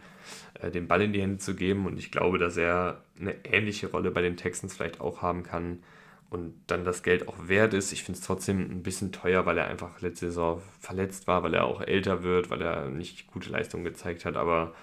[0.70, 4.12] den Ball in die Hände zu geben und ich glaube, dass er eine ähnliche Rolle
[4.12, 5.80] bei den Texans vielleicht auch haben kann
[6.30, 7.92] und dann das Geld auch wert ist.
[7.92, 11.54] Ich finde es trotzdem ein bisschen teuer, weil er einfach letzte Saison verletzt war, weil
[11.54, 14.38] er auch älter wird, weil er nicht gute Leistungen gezeigt hat.
[14.38, 14.74] Aber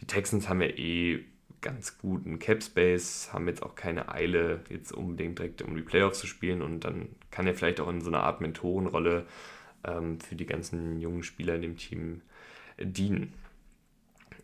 [0.00, 1.24] die Texans haben ja eh
[1.62, 6.20] ganz guten Cap Space, haben jetzt auch keine Eile, jetzt unbedingt direkt um die Playoffs
[6.20, 9.26] zu spielen und dann kann er vielleicht auch in so einer Art Mentorenrolle
[9.84, 12.22] ähm, für die ganzen jungen Spieler in dem Team
[12.78, 13.32] dienen.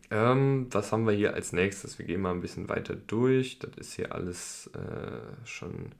[0.09, 1.99] Ähm, was haben wir hier als nächstes?
[1.99, 3.59] Wir gehen mal ein bisschen weiter durch.
[3.59, 5.91] Das ist hier alles äh, schon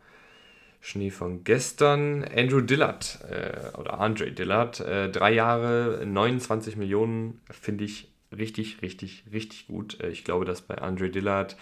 [0.79, 2.23] Schnee von gestern.
[2.23, 9.25] Andrew Dillard äh, oder Andre Dillard, äh, drei Jahre, 29 Millionen, finde ich richtig, richtig,
[9.31, 9.99] richtig gut.
[10.01, 11.57] Äh, ich glaube, dass bei Andre Dillard,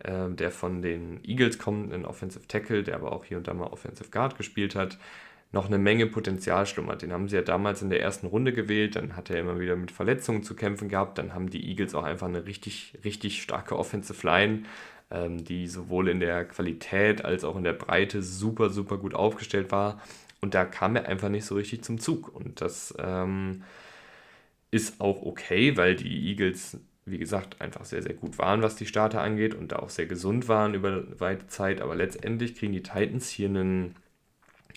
[0.00, 3.54] äh, der von den Eagles kommt, ein Offensive Tackle, der aber auch hier und da
[3.54, 4.98] mal Offensive Guard gespielt hat,
[5.52, 7.02] noch eine Menge Potenzial schlummert.
[7.02, 9.76] Den haben sie ja damals in der ersten Runde gewählt, dann hat er immer wieder
[9.76, 13.78] mit Verletzungen zu kämpfen gehabt, dann haben die Eagles auch einfach eine richtig, richtig starke
[13.78, 14.64] Offensive Line
[15.10, 19.70] ähm, die sowohl in der Qualität als auch in der Breite super, super gut aufgestellt
[19.70, 20.00] war.
[20.40, 22.34] Und da kam er einfach nicht so richtig zum Zug.
[22.34, 23.62] Und das ähm,
[24.70, 28.86] ist auch okay, weil die Eagles, wie gesagt, einfach sehr, sehr gut waren, was die
[28.86, 31.80] Starter angeht und da auch sehr gesund waren über weite Zeit.
[31.80, 33.94] Aber letztendlich kriegen die Titans hier einen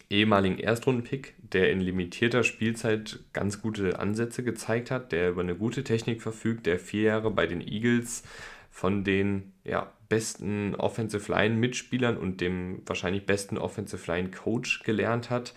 [0.10, 5.84] ehemaligen Erstrundenpick, der in limitierter Spielzeit ganz gute Ansätze gezeigt hat, der über eine gute
[5.84, 8.24] Technik verfügt, der vier Jahre bei den Eagles
[8.70, 15.30] von den ja, besten Offensive Line Mitspielern und dem wahrscheinlich besten Offensive Line Coach gelernt
[15.30, 15.54] hat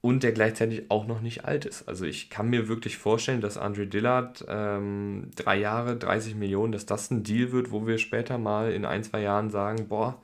[0.00, 1.88] und der gleichzeitig auch noch nicht alt ist.
[1.88, 6.86] Also ich kann mir wirklich vorstellen, dass Andre Dillard ähm, drei Jahre, 30 Millionen, dass
[6.86, 10.20] das ein Deal wird, wo wir später mal in ein, zwei Jahren sagen, boah,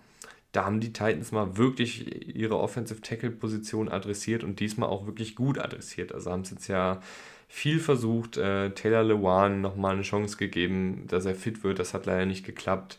[0.55, 5.35] da haben die Titans mal wirklich ihre Offensive Tackle Position adressiert und diesmal auch wirklich
[5.35, 6.14] gut adressiert.
[6.14, 7.01] Also haben es jetzt ja
[7.49, 11.81] viel versucht, äh, Taylor Lewan nochmal eine Chance gegeben, dass er fit wird.
[11.81, 12.99] Das hat leider nicht geklappt.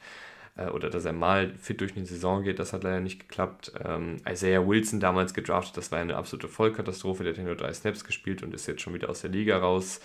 [0.58, 3.72] Äh, oder dass er mal fit durch eine Saison geht, das hat leider nicht geklappt.
[3.86, 7.24] Ähm, Isaiah Wilson damals gedraftet, das war eine absolute Vollkatastrophe.
[7.24, 10.02] Der hat nur drei Snaps gespielt und ist jetzt schon wieder aus der Liga raus.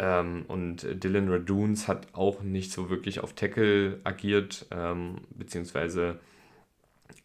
[0.00, 6.18] Ähm, und Dylan Radoons hat auch nicht so wirklich auf Tackle agiert, ähm, beziehungsweise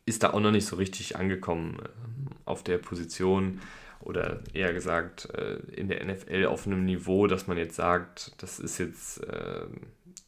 [0.06, 3.62] ist da auch noch nicht so richtig angekommen ähm, auf der Position
[4.00, 8.60] oder eher gesagt äh, in der NFL auf einem Niveau, dass man jetzt sagt, das
[8.60, 9.66] ist jetzt, äh,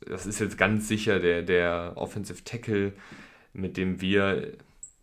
[0.02, 2.94] das ist jetzt ganz sicher der, der Offensive Tackle,
[3.54, 4.54] mit dem wir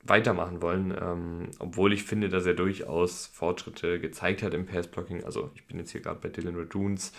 [0.02, 5.24] weitermachen wollen, ähm, obwohl ich finde, dass er durchaus Fortschritte gezeigt hat im Passblocking.
[5.24, 7.12] Also ich bin jetzt hier gerade bei Dylan Radoons,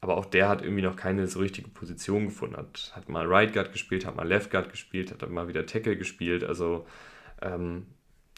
[0.00, 2.56] aber auch der hat irgendwie noch keine so richtige Position gefunden.
[2.56, 5.66] Hat, hat mal Right Guard gespielt, hat mal Left Guard gespielt, hat dann mal wieder
[5.66, 6.44] Tackle gespielt.
[6.44, 6.86] Also
[7.42, 7.86] ähm,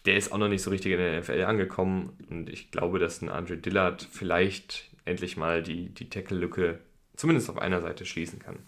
[0.07, 3.23] der ist auch noch nicht so richtig in der NFL angekommen und ich glaube, dass
[3.23, 6.79] ein Andre Dillard vielleicht endlich mal die, die Tackle-Lücke
[7.17, 8.59] zumindest auf einer Seite schließen kann.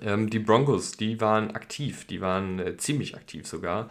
[0.00, 3.90] Ähm, die Broncos, die waren aktiv, die waren äh, ziemlich aktiv sogar.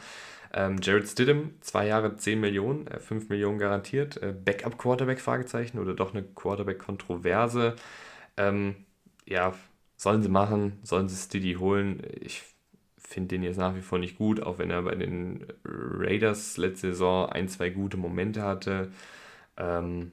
[0.53, 4.17] Ähm, Jared Stidham, zwei Jahre 10 Millionen, äh, 5 Millionen garantiert.
[4.21, 7.75] Äh, Backup-Quarterback, Fragezeichen, oder doch eine Quarterback-Kontroverse.
[8.37, 8.75] Ähm,
[9.25, 9.53] ja,
[9.97, 12.01] sollen sie machen, sollen sie Stiddy holen.
[12.21, 12.43] Ich
[12.97, 16.89] finde den jetzt nach wie vor nicht gut, auch wenn er bei den Raiders letzte
[16.89, 18.91] Saison ein, zwei gute Momente hatte.
[19.57, 20.11] Ähm,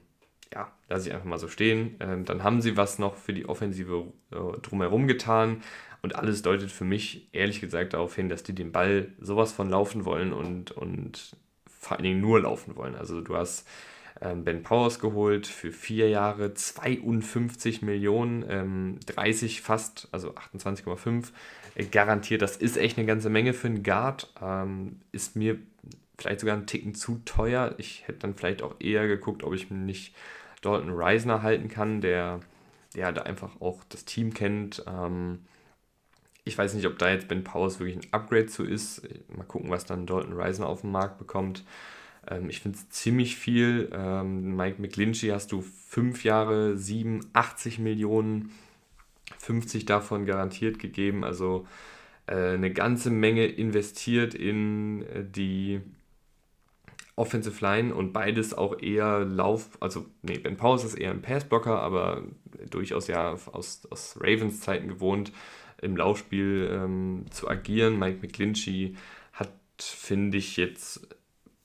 [0.53, 1.95] ja, lasse ich einfach mal so stehen.
[1.99, 5.61] Ähm, dann haben sie was noch für die Offensive äh, drumherum getan.
[6.01, 9.69] Und alles deutet für mich ehrlich gesagt darauf hin, dass die den Ball sowas von
[9.69, 11.35] laufen wollen und, und
[11.67, 12.95] vor allen Dingen nur laufen wollen.
[12.95, 13.67] Also du hast
[14.21, 21.27] ähm, Ben Powers geholt für vier Jahre 52 Millionen, ähm, 30 fast, also 28,5
[21.75, 22.41] äh, garantiert.
[22.41, 24.31] Das ist echt eine ganze Menge für einen Guard.
[24.41, 25.57] Ähm, ist mir
[26.17, 27.75] vielleicht sogar einen Ticken zu teuer.
[27.77, 30.13] Ich hätte dann vielleicht auch eher geguckt, ob ich nicht
[30.61, 32.41] Dalton Reisner halten kann, der
[32.95, 34.83] ja, da einfach auch das Team kennt.
[34.87, 35.39] Ähm,
[36.43, 39.07] ich weiß nicht, ob da jetzt Ben Powers wirklich ein Upgrade zu ist.
[39.35, 41.63] Mal gucken, was dann Dalton Reisner auf dem Markt bekommt.
[42.27, 43.89] Ähm, ich finde es ziemlich viel.
[43.93, 48.51] Ähm, Mike McGlinchey hast du fünf Jahre, 87 Millionen,
[49.37, 51.23] 50 davon garantiert gegeben.
[51.23, 51.67] Also
[52.27, 55.81] äh, eine ganze Menge investiert in äh, die
[57.15, 61.81] Offensive Line und beides auch eher Lauf, also nee, Ben Powers ist eher ein Passblocker,
[61.81, 62.23] aber
[62.69, 65.33] durchaus ja aus, aus Ravens Zeiten gewohnt,
[65.81, 67.99] im Laufspiel ähm, zu agieren.
[67.99, 68.95] Mike McGlinchey
[69.33, 71.07] hat, finde ich, jetzt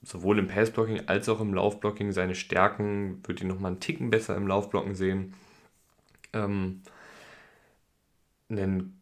[0.03, 4.37] sowohl im Passblocking als auch im Laufblocking seine Stärken, würde ich nochmal einen Ticken besser
[4.37, 5.35] im Laufblocken sehen.
[6.33, 6.83] Ähm,
[8.51, 9.01] einen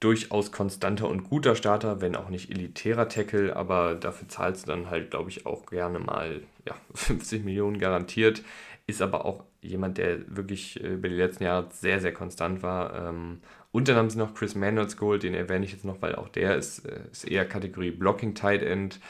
[0.00, 4.90] durchaus konstanter und guter Starter, wenn auch nicht elitärer Tackle, aber dafür zahlst du dann
[4.90, 8.42] halt, glaube ich, auch gerne mal ja, 50 Millionen garantiert.
[8.86, 13.08] Ist aber auch jemand, der wirklich äh, über die letzten Jahre sehr, sehr konstant war.
[13.08, 13.40] Ähm,
[13.72, 16.28] und dann haben sie noch Chris Manuels geholt, den erwähne ich jetzt noch, weil auch
[16.28, 19.00] der ist, äh, ist eher Kategorie Blocking Tight End,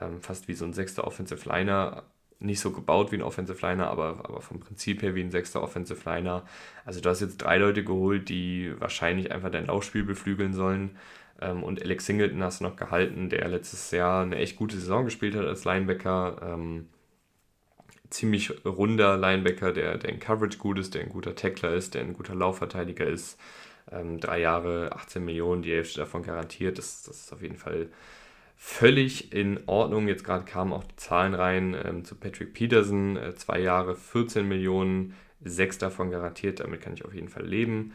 [0.00, 2.04] ähm, fast wie so ein sechster Offensive Liner
[2.42, 5.62] nicht so gebaut wie ein Offensive Liner, aber, aber vom Prinzip her wie ein sechster
[5.62, 6.44] Offensive Liner.
[6.84, 10.96] Also du hast jetzt drei Leute geholt, die wahrscheinlich einfach dein Laufspiel beflügeln sollen.
[11.40, 15.04] Ähm, und Alex Singleton hast du noch gehalten, der letztes Jahr eine echt gute Saison
[15.04, 16.40] gespielt hat als Linebacker.
[16.42, 16.88] Ähm,
[18.10, 22.02] ziemlich runder Linebacker, der, der in Coverage gut ist, der ein guter Tackler ist, der
[22.02, 23.38] ein guter Laufverteidiger ist.
[23.90, 26.78] Ähm, drei Jahre, 18 Millionen, die Hälfte davon garantiert.
[26.78, 27.88] Das, das ist auf jeden Fall
[28.56, 30.06] völlig in Ordnung.
[30.06, 33.16] Jetzt gerade kamen auch die Zahlen rein ähm, zu Patrick Peterson.
[33.16, 36.60] Äh, zwei Jahre, 14 Millionen, sechs davon garantiert.
[36.60, 37.92] Damit kann ich auf jeden Fall leben.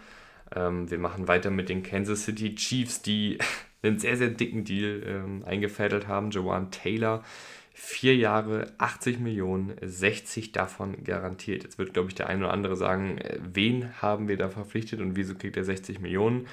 [0.54, 3.38] Ähm, wir machen weiter mit den Kansas City Chiefs, die
[3.82, 6.32] einen sehr, sehr dicken Deal ähm, eingefädelt haben.
[6.32, 7.24] Jawan Taylor,
[7.80, 11.64] vier Jahre, 80 Millionen, 60 davon garantiert.
[11.64, 15.00] Jetzt wird, glaube ich, der eine oder andere sagen, äh, wen haben wir da verpflichtet
[15.00, 16.48] und wieso kriegt er 60 Millionen?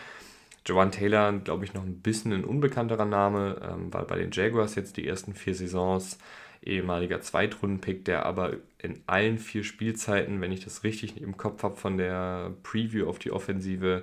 [0.66, 4.74] Joan Taylor, glaube ich, noch ein bisschen ein unbekannterer Name, ähm, war bei den Jaguars
[4.74, 6.18] jetzt die ersten vier Saisons
[6.62, 11.76] ehemaliger Zweitrundenpick, der aber in allen vier Spielzeiten, wenn ich das richtig im Kopf habe
[11.76, 14.02] von der Preview auf die Offensive,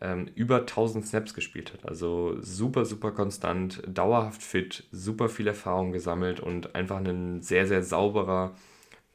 [0.00, 1.86] ähm, über 1000 Snaps gespielt hat.
[1.88, 7.82] Also super, super konstant, dauerhaft fit, super viel Erfahrung gesammelt und einfach ein sehr, sehr
[7.82, 8.54] sauberer,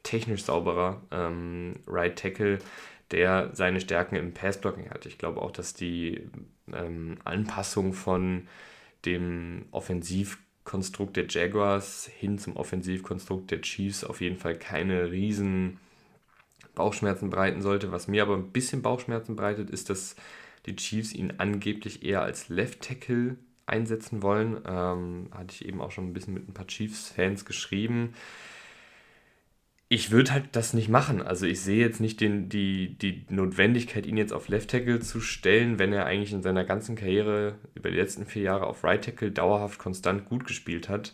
[0.02, 2.58] technisch sauberer ähm, Right Tackle,
[3.10, 5.06] der seine Stärken im Passblocking hat.
[5.06, 6.28] Ich glaube auch, dass die
[6.72, 8.46] ähm, Anpassung von
[9.04, 15.78] dem Offensivkonstrukt der Jaguars hin zum Offensivkonstrukt der Chiefs auf jeden Fall keine riesen
[16.74, 17.92] Bauchschmerzen bereiten sollte.
[17.92, 20.16] Was mir aber ein bisschen Bauchschmerzen bereitet, ist, dass
[20.66, 24.60] die Chiefs ihn angeblich eher als Left Tackle einsetzen wollen.
[24.66, 28.14] Ähm, hatte ich eben auch schon ein bisschen mit ein paar Chiefs-Fans geschrieben
[29.92, 31.20] ich würde halt das nicht machen.
[31.20, 35.20] Also ich sehe jetzt nicht den, die, die Notwendigkeit, ihn jetzt auf Left Tackle zu
[35.20, 39.04] stellen, wenn er eigentlich in seiner ganzen Karriere über die letzten vier Jahre auf Right
[39.04, 41.12] Tackle dauerhaft konstant gut gespielt hat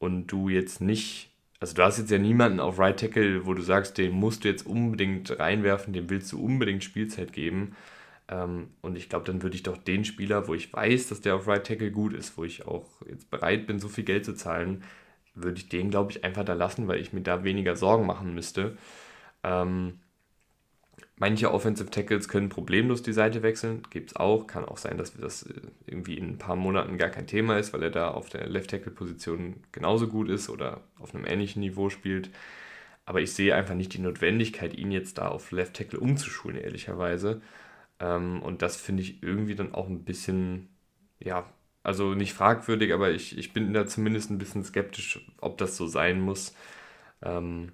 [0.00, 1.30] und du jetzt nicht,
[1.60, 4.48] also du hast jetzt ja niemanden auf Right Tackle, wo du sagst, den musst du
[4.48, 7.76] jetzt unbedingt reinwerfen, dem willst du unbedingt Spielzeit geben.
[8.28, 11.36] Ähm, und ich glaube, dann würde ich doch den Spieler, wo ich weiß, dass der
[11.36, 14.34] auf Right Tackle gut ist, wo ich auch jetzt bereit bin, so viel Geld zu
[14.34, 14.82] zahlen,
[15.34, 18.34] würde ich den, glaube ich, einfach da lassen, weil ich mir da weniger Sorgen machen
[18.34, 18.76] müsste.
[19.44, 20.00] Ähm,
[21.16, 24.46] manche Offensive Tackles können problemlos die Seite wechseln, gibt es auch.
[24.46, 27.72] Kann auch sein, dass das äh, irgendwie in ein paar Monaten gar kein Thema ist,
[27.72, 31.60] weil er da auf der Left Tackle Position genauso gut ist oder auf einem ähnlichen
[31.60, 32.30] Niveau spielt.
[33.04, 37.40] Aber ich sehe einfach nicht die Notwendigkeit, ihn jetzt da auf Left Tackle umzuschulen, ehrlicherweise.
[38.00, 40.68] Ähm, und das finde ich irgendwie dann auch ein bisschen,
[41.20, 41.50] ja,
[41.82, 45.86] also nicht fragwürdig, aber ich, ich bin da zumindest ein bisschen skeptisch, ob das so
[45.86, 46.54] sein muss.
[47.22, 47.72] Ähm,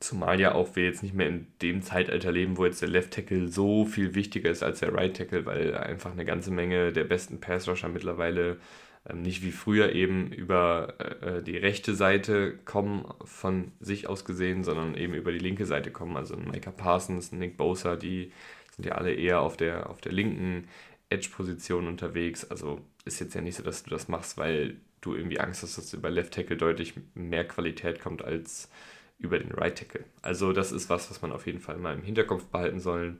[0.00, 3.12] zumal ja auch wir jetzt nicht mehr in dem Zeitalter leben, wo jetzt der Left
[3.12, 7.04] Tackle so viel wichtiger ist als der Right Tackle, weil einfach eine ganze Menge der
[7.04, 8.58] besten Pass Rusher mittlerweile
[9.08, 14.64] ähm, nicht wie früher eben über äh, die rechte Seite kommen von sich aus gesehen,
[14.64, 16.16] sondern eben über die linke Seite kommen.
[16.16, 18.32] Also Micah Parsons, Nick Bosa, die
[18.74, 20.68] sind ja alle eher auf der, auf der linken
[21.10, 22.44] Edge-Position unterwegs.
[22.50, 25.78] Also ist jetzt ja nicht so, dass du das machst, weil du irgendwie Angst hast,
[25.78, 28.70] dass über Left Tackle deutlich mehr Qualität kommt als
[29.18, 30.04] über den Right Tackle.
[30.22, 33.16] Also das ist was, was man auf jeden Fall mal im Hinterkopf behalten soll.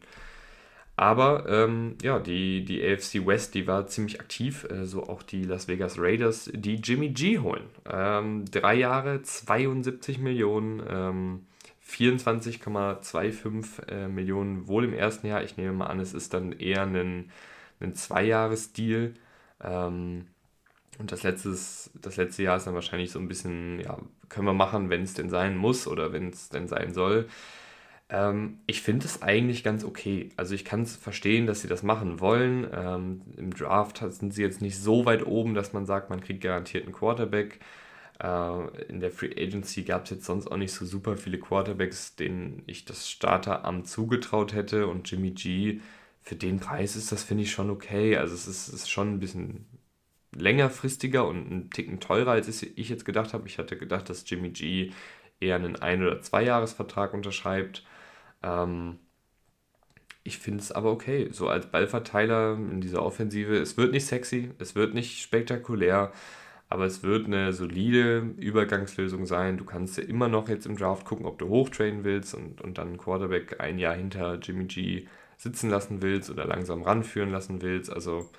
[0.96, 5.42] Aber ähm, ja, die, die AFC West, die war ziemlich aktiv, äh, so auch die
[5.42, 7.64] Las Vegas Raiders, die Jimmy G holen.
[7.90, 11.46] Ähm, drei Jahre, 72 Millionen, ähm,
[11.92, 15.42] 24,25 äh, Millionen wohl im ersten Jahr.
[15.42, 17.30] Ich nehme mal an, es ist dann eher ein
[17.82, 19.14] einen Zweijahresdeal.
[19.62, 20.26] Ähm,
[20.98, 24.52] und das, letztes, das letzte Jahr ist dann wahrscheinlich so ein bisschen, ja, können wir
[24.52, 27.28] machen, wenn es denn sein muss oder wenn es denn sein soll.
[28.10, 30.30] Ähm, ich finde es eigentlich ganz okay.
[30.36, 32.68] Also ich kann es verstehen, dass sie das machen wollen.
[32.72, 36.42] Ähm, Im Draft sind sie jetzt nicht so weit oben, dass man sagt, man kriegt
[36.42, 37.60] garantiert einen Quarterback.
[38.22, 42.14] Äh, in der Free Agency gab es jetzt sonst auch nicht so super viele Quarterbacks,
[42.16, 44.86] denen ich das Starteramt zugetraut hätte.
[44.86, 45.80] Und Jimmy G,
[46.22, 48.16] für den Preis ist das, finde ich, schon okay.
[48.16, 49.66] Also es ist, ist schon ein bisschen
[50.34, 53.46] längerfristiger und ein Ticken teurer, als ich jetzt gedacht habe.
[53.48, 54.92] Ich hatte gedacht, dass Jimmy G
[55.40, 57.84] eher einen Ein- oder Zweijahresvertrag unterschreibt.
[58.42, 58.98] Ähm,
[60.24, 63.56] ich finde es aber okay, so als Ballverteiler in dieser Offensive.
[63.56, 66.12] Es wird nicht sexy, es wird nicht spektakulär,
[66.72, 69.58] aber es wird eine solide Übergangslösung sein.
[69.58, 72.78] Du kannst ja immer noch jetzt im Draft gucken, ob du hochtrainen willst und, und
[72.78, 75.06] dann Quarterback ein Jahr hinter Jimmy G
[75.36, 77.92] sitzen lassen willst oder langsam ranführen lassen willst.
[77.92, 78.30] Also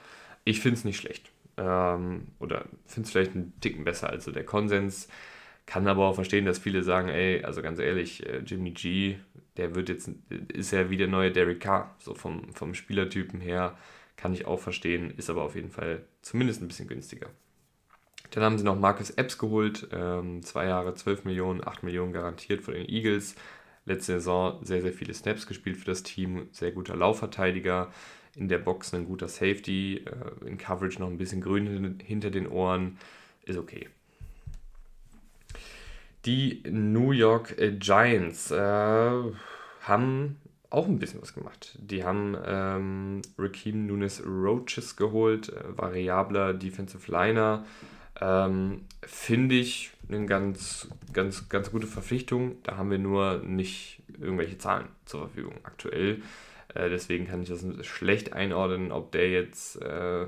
[0.46, 1.32] ich finde es nicht schlecht.
[1.58, 5.10] Ähm, oder finde es vielleicht einen Ticken besser als so der Konsens.
[5.68, 9.18] Kann aber auch verstehen, dass viele sagen, ey, also ganz ehrlich, äh, Jimmy G,
[9.58, 10.10] der wird jetzt,
[10.52, 13.78] ist ja wie der neue Derek Carr, so vom, vom Spielertypen her,
[14.18, 17.30] kann ich auch verstehen, ist aber auf jeden Fall zumindest ein bisschen günstiger.
[18.34, 22.64] Dann haben sie noch Marcus Epps geholt, ähm, zwei Jahre 12 Millionen, 8 Millionen garantiert
[22.64, 23.36] von den Eagles.
[23.86, 27.92] Letzte Saison sehr, sehr viele Snaps gespielt für das Team, sehr guter Laufverteidiger,
[28.36, 32.48] in der Box ein guter Safety, äh, in Coverage noch ein bisschen grün hinter den
[32.48, 32.98] Ohren,
[33.46, 33.88] ist okay.
[36.26, 39.12] Die New York äh, Giants äh,
[39.82, 40.38] haben
[40.72, 41.78] auch ein bisschen was gemacht.
[41.80, 47.64] Die haben ähm, Raheem Nunes Roaches geholt, äh, variabler Defensive Liner.
[48.22, 52.57] Ähm, Finde ich eine ganz, ganz, ganz gute Verpflichtung.
[52.64, 56.22] Da haben wir nur nicht irgendwelche Zahlen zur Verfügung aktuell.
[56.74, 60.28] Äh, deswegen kann ich das schlecht einordnen, ob der jetzt, äh,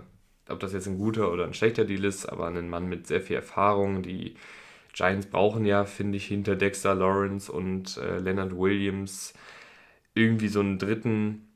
[0.49, 3.21] ob das jetzt ein guter oder ein schlechter Deal ist, aber ein Mann mit sehr
[3.21, 4.35] viel Erfahrung, die
[4.93, 9.33] Giants brauchen ja, finde ich, hinter Dexter Lawrence und äh, Leonard Williams
[10.13, 11.49] irgendwie so einen dritten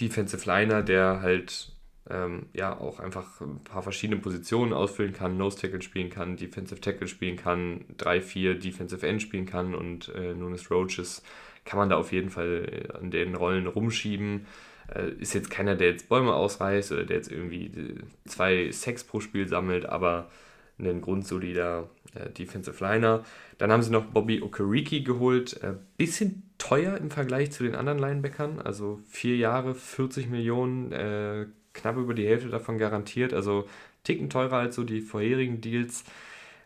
[0.00, 1.72] Defensive Liner, der halt
[2.10, 6.80] ähm, ja auch einfach ein paar verschiedene Positionen ausfüllen kann, Nose Tackle spielen kann, Defensive
[6.80, 11.22] Tackle spielen kann, 3-4 Defensive End spielen kann und äh, Nunes Roaches
[11.64, 14.46] kann man da auf jeden Fall äh, an den Rollen rumschieben.
[14.94, 17.94] Äh, ist jetzt keiner, der jetzt Bäume ausreißt oder der jetzt irgendwie äh,
[18.26, 20.30] zwei Sex pro Spiel sammelt, aber
[20.78, 23.24] ein grundsolider äh, Defensive Liner.
[23.58, 25.62] Dann haben sie noch Bobby Okereke geholt.
[25.62, 28.60] Äh, bisschen teuer im Vergleich zu den anderen Linebackern.
[28.60, 33.32] Also vier Jahre, 40 Millionen, äh, knapp über die Hälfte davon garantiert.
[33.32, 33.68] Also
[34.04, 36.04] ticken teurer als so die vorherigen Deals.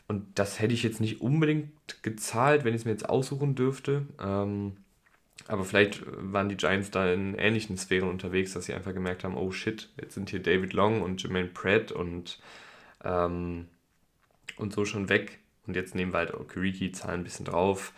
[0.07, 1.71] Und das hätte ich jetzt nicht unbedingt
[2.03, 4.07] gezahlt, wenn ich es mir jetzt aussuchen dürfte.
[4.23, 4.77] Ähm,
[5.49, 9.37] aber vielleicht waren die Giants da in ähnlichen Sphären unterwegs, dass sie einfach gemerkt haben,
[9.37, 12.39] oh shit, jetzt sind hier David Long und Jermaine Pratt und
[13.03, 13.67] ähm,
[14.57, 15.39] und so schon weg.
[15.67, 17.93] Und jetzt nehmen wir halt Okuriki, zahlen ein bisschen drauf.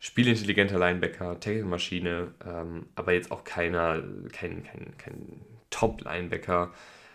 [0.00, 4.02] Spielintelligenter Linebacker, Tackle-Maschine, ähm, aber jetzt auch keiner,
[4.32, 5.40] kein, kein, kein
[5.74, 6.72] Top-Linebacker,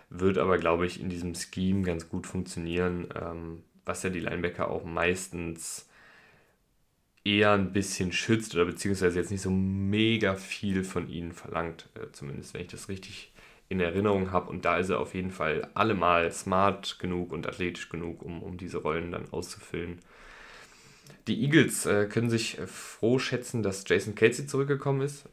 [0.10, 4.70] wird aber, glaube ich, in diesem Scheme ganz gut funktionieren, ähm, was ja die Linebacker
[4.70, 5.88] auch meistens
[7.24, 12.12] eher ein bisschen schützt oder beziehungsweise jetzt nicht so mega viel von ihnen verlangt, äh,
[12.12, 13.32] zumindest wenn ich das richtig
[13.70, 14.50] in Erinnerung habe.
[14.50, 18.58] Und da ist er auf jeden Fall allemal smart genug und athletisch genug, um, um
[18.58, 20.00] diese Rollen dann auszufüllen.
[21.28, 25.30] Die Eagles äh, können sich froh schätzen, dass Jason Casey zurückgekommen ist.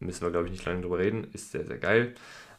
[0.00, 1.28] Müssen wir, glaube ich, nicht lange drüber reden.
[1.32, 2.14] Ist sehr, sehr geil.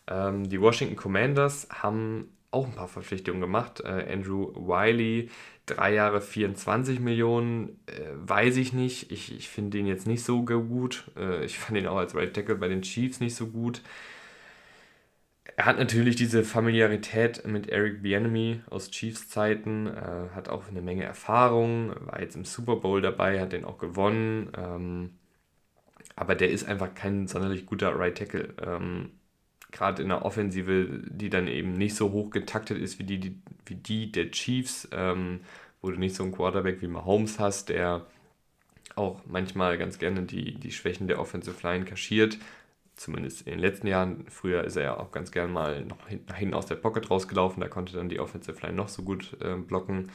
[0.10, 3.82] Ähm, die Washington Commanders haben auch ein paar Verpflichtungen gemacht.
[3.82, 5.30] Äh, Andrew Wiley,
[5.66, 9.12] drei Jahre 24 Millionen, äh, weiß ich nicht.
[9.12, 11.12] Ich, ich finde den jetzt nicht so gut.
[11.16, 13.82] Äh, ich fand ihn auch als Right Tackle bei den Chiefs nicht so gut.
[15.58, 20.82] Er hat natürlich diese Familiarität mit Eric Bieniemy aus Chiefs Zeiten, äh, hat auch eine
[20.82, 24.52] Menge Erfahrung, war jetzt im Super Bowl dabei, hat den auch gewonnen.
[24.58, 25.20] Ähm,
[26.16, 28.54] aber der ist einfach kein sonderlich guter Right Tackle.
[28.66, 29.12] Ähm,
[29.72, 33.42] Gerade in der Offensive, die dann eben nicht so hoch getaktet ist wie die, die
[33.66, 35.42] wie die der Chiefs, ähm,
[35.82, 38.06] wo du nicht so einen Quarterback wie Mahomes hast, der
[38.96, 42.38] auch manchmal ganz gerne die, die Schwächen der Offensive Line kaschiert,
[42.96, 44.26] zumindest in den letzten Jahren.
[44.30, 47.68] Früher ist er ja auch ganz gern mal noch hinten aus der Pocket rausgelaufen, da
[47.68, 50.12] konnte dann die Offensive Line noch so gut äh, blocken.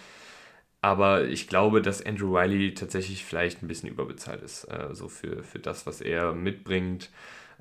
[0.82, 5.42] Aber ich glaube, dass Andrew Riley tatsächlich vielleicht ein bisschen überbezahlt ist, äh, so für,
[5.42, 7.11] für das, was er mitbringt.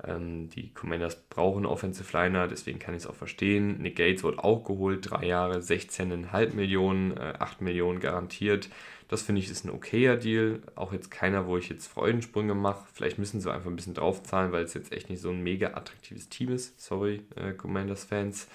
[0.06, 3.78] Ähm, die Commanders brauchen Offensive Liner, deswegen kann ich es auch verstehen.
[3.78, 8.68] Nick Gates wurde auch geholt, drei Jahre, 16,5 Millionen, äh, 8 Millionen garantiert.
[9.08, 10.62] Das finde ich ist ein okayer Deal.
[10.74, 12.86] Auch jetzt keiner, wo ich jetzt Freudensprünge mache.
[12.92, 15.68] Vielleicht müssen sie einfach ein bisschen draufzahlen, weil es jetzt echt nicht so ein mega
[15.68, 16.80] attraktives Team ist.
[16.80, 18.48] Sorry, äh, Commanders-Fans.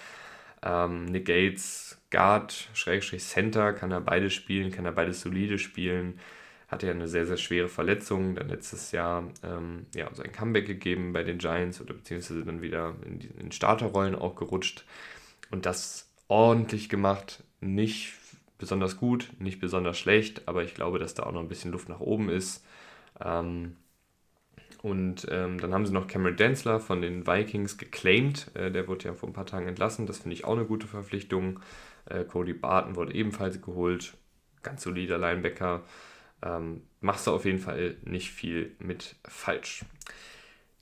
[0.62, 6.20] Ähm, Nick Gates, Guard, Schrägstrich Center, kann er beides spielen, kann er beides solide spielen.
[6.70, 11.14] Hatte ja eine sehr, sehr schwere Verletzung, dann letztes Jahr ähm, ja, sein Comeback gegeben
[11.14, 14.86] bei den Giants oder beziehungsweise dann wieder in, in Starterrollen auch gerutscht
[15.52, 18.14] und das ordentlich gemacht, nicht
[18.60, 21.90] besonders gut, nicht besonders schlecht, aber ich glaube, dass da auch noch ein bisschen Luft
[21.90, 22.64] nach oben ist.
[23.20, 23.76] Ähm,
[24.82, 28.52] und ähm, dann haben sie noch Cameron Densler von den Vikings geclaimed.
[28.56, 30.08] Äh, der wurde ja vor ein paar Tagen entlassen.
[30.08, 31.60] Das finde ich auch eine gute Verpflichtung.
[32.06, 34.14] Äh, Cody Barton wurde ebenfalls geholt.
[34.64, 35.84] Ganz solider Linebacker.
[36.44, 39.86] Ähm, machst du auf jeden Fall nicht viel mit falsch.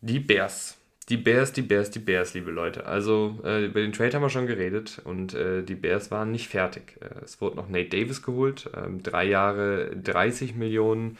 [0.01, 0.77] Die Bears.
[1.09, 2.85] Die Bears, die Bears, die Bears, liebe Leute.
[2.85, 6.49] Also äh, über den Trade haben wir schon geredet und äh, die Bears waren nicht
[6.49, 6.97] fertig.
[6.99, 8.69] Äh, es wurde noch Nate Davis geholt.
[8.75, 11.17] Ähm, drei Jahre 30 Millionen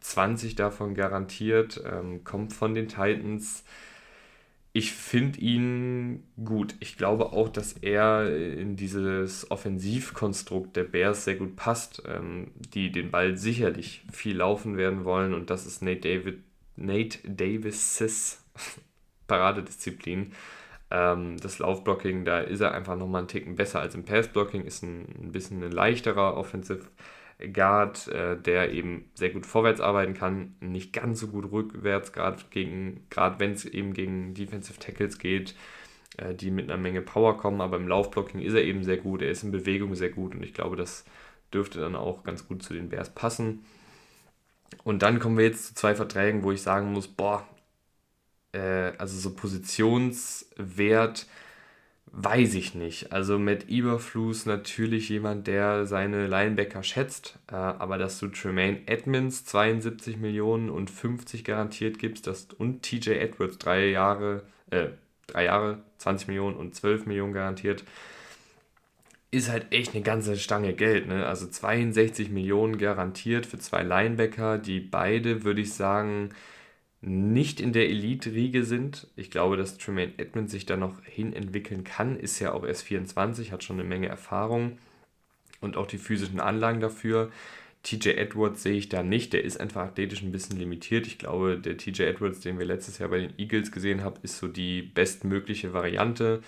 [0.00, 3.64] 20 davon garantiert, ähm, kommt von den Titans.
[4.80, 6.74] Ich finde ihn gut.
[6.80, 12.90] Ich glaube auch, dass er in dieses Offensivkonstrukt der Bears sehr gut passt, ähm, die
[12.90, 15.34] den Ball sicherlich viel laufen werden wollen.
[15.34, 16.42] Und das ist Nate, David,
[16.76, 18.42] Nate Davis'
[19.26, 20.32] Paradedisziplin.
[20.90, 24.82] Ähm, das Laufblocking, da ist er einfach nochmal einen Ticken besser als im Passblocking, ist
[24.82, 26.86] ein, ein bisschen ein leichterer Offensive
[27.52, 32.38] Guard, äh, der eben sehr gut vorwärts arbeiten kann, nicht ganz so gut rückwärts, gerade
[33.38, 35.54] wenn es eben gegen Defensive Tackles geht,
[36.18, 39.22] äh, die mit einer Menge Power kommen, aber im Laufblocking ist er eben sehr gut,
[39.22, 41.04] er ist in Bewegung sehr gut und ich glaube, das
[41.52, 43.64] dürfte dann auch ganz gut zu den Bears passen.
[44.84, 47.46] Und dann kommen wir jetzt zu zwei Verträgen, wo ich sagen muss, boah,
[48.52, 51.26] äh, also so Positionswert
[52.12, 53.12] Weiß ich nicht.
[53.12, 59.44] Also mit Eberflus natürlich jemand, der seine Linebacker schätzt, äh, aber dass du Tremaine Edmonds
[59.44, 64.88] 72 Millionen und 50 garantiert gibst dass, und TJ Edwards drei Jahre, äh,
[65.28, 67.84] drei Jahre, 20 Millionen und 12 Millionen garantiert,
[69.30, 71.06] ist halt echt eine ganze Stange Geld.
[71.06, 71.26] Ne?
[71.26, 76.30] Also 62 Millionen garantiert für zwei Linebacker, die beide, würde ich sagen,
[77.02, 79.06] nicht in der Elite-Riege sind.
[79.16, 82.18] Ich glaube, dass Tremaine Edmonds sich da noch hin entwickeln kann.
[82.18, 84.78] Ist ja auch erst 24, hat schon eine Menge Erfahrung
[85.60, 87.30] und auch die physischen Anlagen dafür.
[87.82, 89.32] TJ Edwards sehe ich da nicht.
[89.32, 91.06] Der ist einfach athletisch ein bisschen limitiert.
[91.06, 94.38] Ich glaube, der TJ Edwards, den wir letztes Jahr bei den Eagles gesehen haben, ist
[94.38, 96.42] so die bestmögliche Variante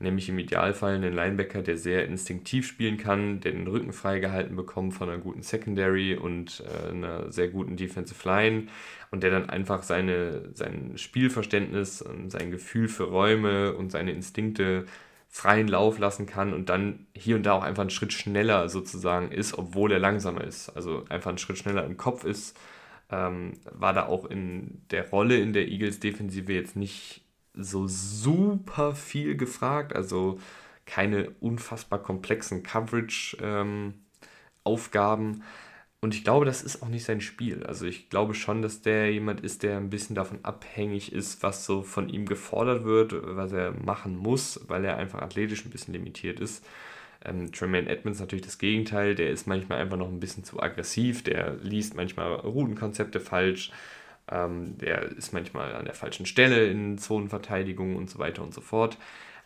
[0.00, 4.94] nämlich im Idealfall einen Linebacker, der sehr instinktiv spielen kann, der den Rücken freigehalten bekommt
[4.94, 8.68] von einer guten Secondary und äh, einer sehr guten Defensive Line
[9.10, 14.86] und der dann einfach seine, sein Spielverständnis und sein Gefühl für Räume und seine Instinkte
[15.28, 19.30] freien Lauf lassen kann und dann hier und da auch einfach einen Schritt schneller sozusagen
[19.30, 20.70] ist, obwohl er langsamer ist.
[20.70, 22.58] Also einfach einen Schritt schneller im Kopf ist.
[23.10, 27.22] Ähm, war da auch in der Rolle in der Eagles-Defensive jetzt nicht
[27.58, 30.40] so super viel gefragt, also
[30.86, 35.34] keine unfassbar komplexen Coverage-Aufgaben.
[35.34, 35.42] Ähm,
[36.00, 37.64] und ich glaube, das ist auch nicht sein Spiel.
[37.64, 41.66] Also ich glaube schon, dass der jemand ist, der ein bisschen davon abhängig ist, was
[41.66, 45.94] so von ihm gefordert wird, was er machen muss, weil er einfach athletisch ein bisschen
[45.94, 46.64] limitiert ist.
[47.24, 51.24] Ähm, Tremaine Edmonds natürlich das Gegenteil, der ist manchmal einfach noch ein bisschen zu aggressiv,
[51.24, 53.72] der liest manchmal Routenkonzepte falsch,
[54.30, 58.60] ähm, der ist manchmal an der falschen Stelle in Zonenverteidigung und so weiter und so
[58.60, 58.98] fort.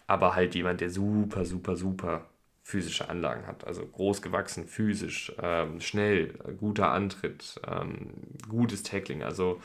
[0.07, 2.26] Aber halt jemand, der super, super, super
[2.62, 3.66] physische Anlagen hat.
[3.66, 8.12] Also groß gewachsen, physisch, ähm, schnell, guter Antritt, ähm,
[8.49, 9.22] gutes Tackling.
[9.22, 9.61] Also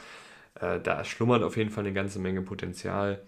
[0.59, 3.21] äh, da schlummert auf jeden Fall eine ganze Menge Potenzial.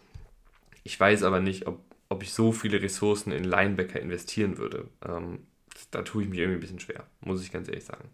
[0.84, 1.80] Ich weiß aber nicht, ob,
[2.10, 4.88] ob ich so viele Ressourcen in Linebacker investieren würde.
[5.08, 5.46] Ähm,
[5.92, 8.10] da tue ich mich irgendwie ein bisschen schwer, muss ich ganz ehrlich sagen.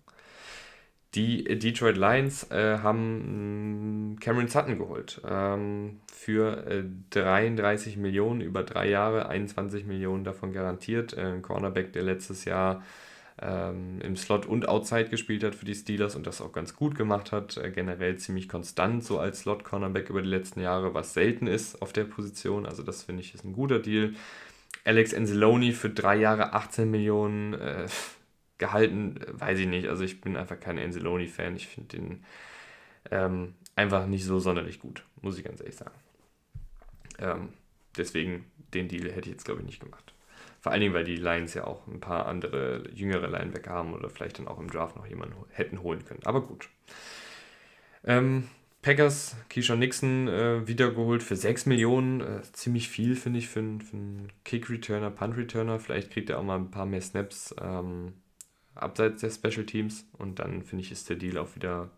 [1.15, 8.89] Die Detroit Lions äh, haben Cameron Sutton geholt ähm, für äh, 33 Millionen über drei
[8.89, 11.13] Jahre, 21 Millionen davon garantiert.
[11.13, 12.83] Äh, ein Cornerback, der letztes Jahr
[13.41, 16.95] ähm, im Slot und Outside gespielt hat für die Steelers und das auch ganz gut
[16.95, 17.55] gemacht hat.
[17.55, 21.93] Äh, generell ziemlich konstant so als Slot-Cornerback über die letzten Jahre, was selten ist auf
[21.93, 22.65] der Position.
[22.65, 24.13] Also das finde ich ist ein guter Deal.
[24.83, 27.87] Alex Anzalone für drei Jahre 18 Millionen äh,
[28.57, 29.87] gehalten, weiß ich nicht.
[29.87, 31.55] Also ich bin einfach kein Anzalone-Fan.
[31.55, 32.25] Ich finde den
[33.11, 35.95] ähm, einfach nicht so sonderlich gut, muss ich ganz ehrlich sagen.
[37.19, 37.49] Ähm,
[37.97, 40.13] deswegen, den Deal hätte ich jetzt, glaube ich, nicht gemacht.
[40.59, 44.09] Vor allen Dingen, weil die Lions ja auch ein paar andere jüngere Linebacker haben oder
[44.09, 46.21] vielleicht dann auch im Draft noch jemanden hätten holen können.
[46.25, 46.69] Aber gut.
[48.03, 48.47] Ähm,
[48.81, 52.21] Packers, Keyshawn Nixon äh, wiedergeholt für 6 Millionen.
[52.21, 55.79] Äh, ziemlich viel, finde ich, für, für einen Kick-Returner, Punt-Returner.
[55.79, 57.55] Vielleicht kriegt er auch mal ein paar mehr Snaps.
[57.61, 58.13] Ähm,
[58.75, 60.07] abseits der Special Teams.
[60.17, 61.89] Und dann finde ich, ist der Deal auch wieder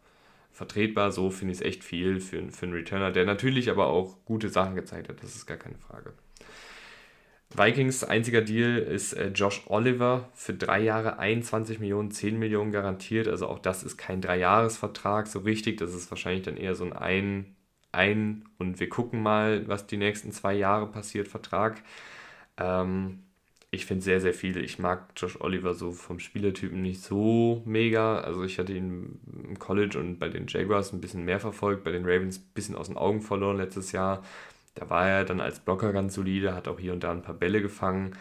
[0.51, 1.11] vertretbar.
[1.11, 4.49] So finde ich es echt viel für, für einen Returner, der natürlich aber auch gute
[4.49, 5.21] Sachen gezeigt hat.
[5.21, 6.13] Das ist gar keine Frage.
[7.55, 13.27] Vikings einziger Deal ist äh, Josh Oliver für drei Jahre 21 Millionen, 10 Millionen garantiert.
[13.27, 15.77] Also auch das ist kein Dreijahresvertrag so richtig.
[15.77, 17.55] Das ist wahrscheinlich dann eher so ein ein,
[17.91, 21.81] ein und wir gucken mal, was die nächsten zwei Jahre passiert, Vertrag.
[22.57, 23.23] Ähm,
[23.69, 24.57] ich finde sehr, sehr viel.
[24.57, 28.19] Ich mag Josh Oliver so vom Spielertypen nicht so mega.
[28.21, 31.91] Also ich hatte ihn im College und bei den Jaguars ein bisschen mehr verfolgt, bei
[31.91, 34.23] den Ravens ein bisschen aus den Augen verloren letztes Jahr.
[34.75, 37.35] Da war er dann als Blocker ganz solide, hat auch hier und da ein paar
[37.35, 38.15] Bälle gefangen.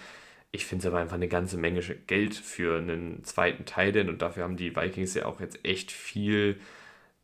[0.53, 4.45] Ich finde es aber einfach eine ganze Menge Geld für einen zweiten Tight und dafür
[4.45, 6.59] haben die Vikings ja auch jetzt echt viel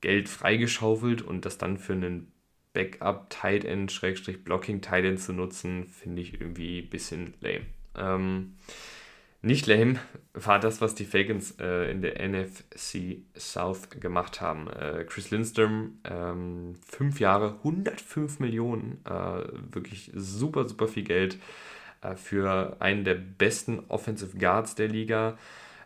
[0.00, 2.32] Geld freigeschaufelt und das dann für einen
[2.74, 7.66] Backup Tight End Schrägstrich Blocking Tight End zu nutzen, finde ich irgendwie ein bisschen lame.
[7.96, 8.54] Ähm,
[9.42, 9.98] nicht lame
[10.34, 14.68] war das, was die Falcons äh, in der NFC South gemacht haben.
[14.68, 19.42] Äh, Chris Lindstrom, ähm, fünf Jahre, 105 Millionen, äh,
[19.74, 21.38] wirklich super, super viel Geld
[22.02, 25.36] äh, für einen der besten Offensive Guards der Liga.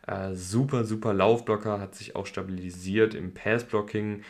[0.07, 4.22] Äh, super, super Laufblocker, hat sich auch stabilisiert im Passblocking.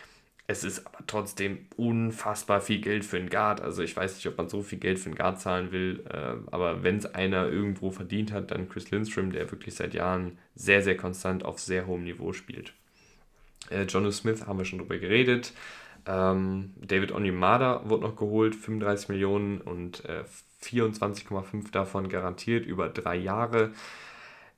[0.49, 3.61] Es ist aber trotzdem unfassbar viel Geld für einen Guard.
[3.61, 6.37] Also ich weiß nicht, ob man so viel Geld für einen Guard zahlen will, äh,
[6.53, 10.83] aber wenn es einer irgendwo verdient hat, dann Chris Lindstrom, der wirklich seit Jahren sehr,
[10.83, 12.73] sehr konstant auf sehr hohem Niveau spielt.
[13.71, 15.53] Äh, Jono Smith haben wir schon drüber geredet.
[16.07, 20.23] Ähm, David Onimada wurde noch geholt, 35 Millionen und äh,
[20.63, 23.73] 24,5 davon garantiert über drei Jahre.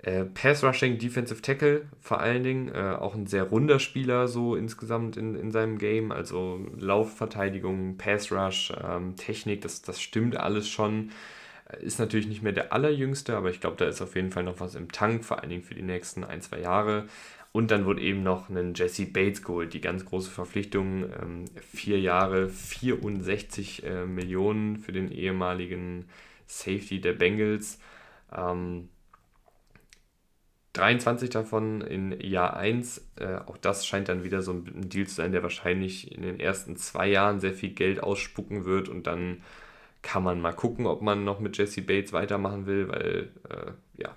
[0.02, 4.54] Äh, Pass Rushing, Defensive Tackle vor allen Dingen, äh, auch ein sehr runder Spieler so
[4.54, 10.68] insgesamt in, in seinem Game, also Laufverteidigung, Pass Rush, ähm, Technik, das, das stimmt alles
[10.68, 11.10] schon.
[11.68, 14.44] Äh, ist natürlich nicht mehr der allerjüngste, aber ich glaube, da ist auf jeden Fall
[14.44, 17.06] noch was im Tank, vor allen Dingen für die nächsten ein, zwei Jahre.
[17.50, 21.04] Und dann wurde eben noch ein Jesse Bates geholt, die ganz große Verpflichtung.
[21.20, 26.04] Ähm, vier Jahre, 64 äh, Millionen für den ehemaligen
[26.46, 27.80] Safety der Bengals.
[28.36, 28.90] Ähm,
[30.78, 33.10] 23 davon in Jahr 1.
[33.16, 36.40] Äh, auch das scheint dann wieder so ein Deal zu sein, der wahrscheinlich in den
[36.40, 39.42] ersten zwei Jahren sehr viel Geld ausspucken wird und dann
[40.02, 44.16] kann man mal gucken, ob man noch mit Jesse Bates weitermachen will, weil äh, ja,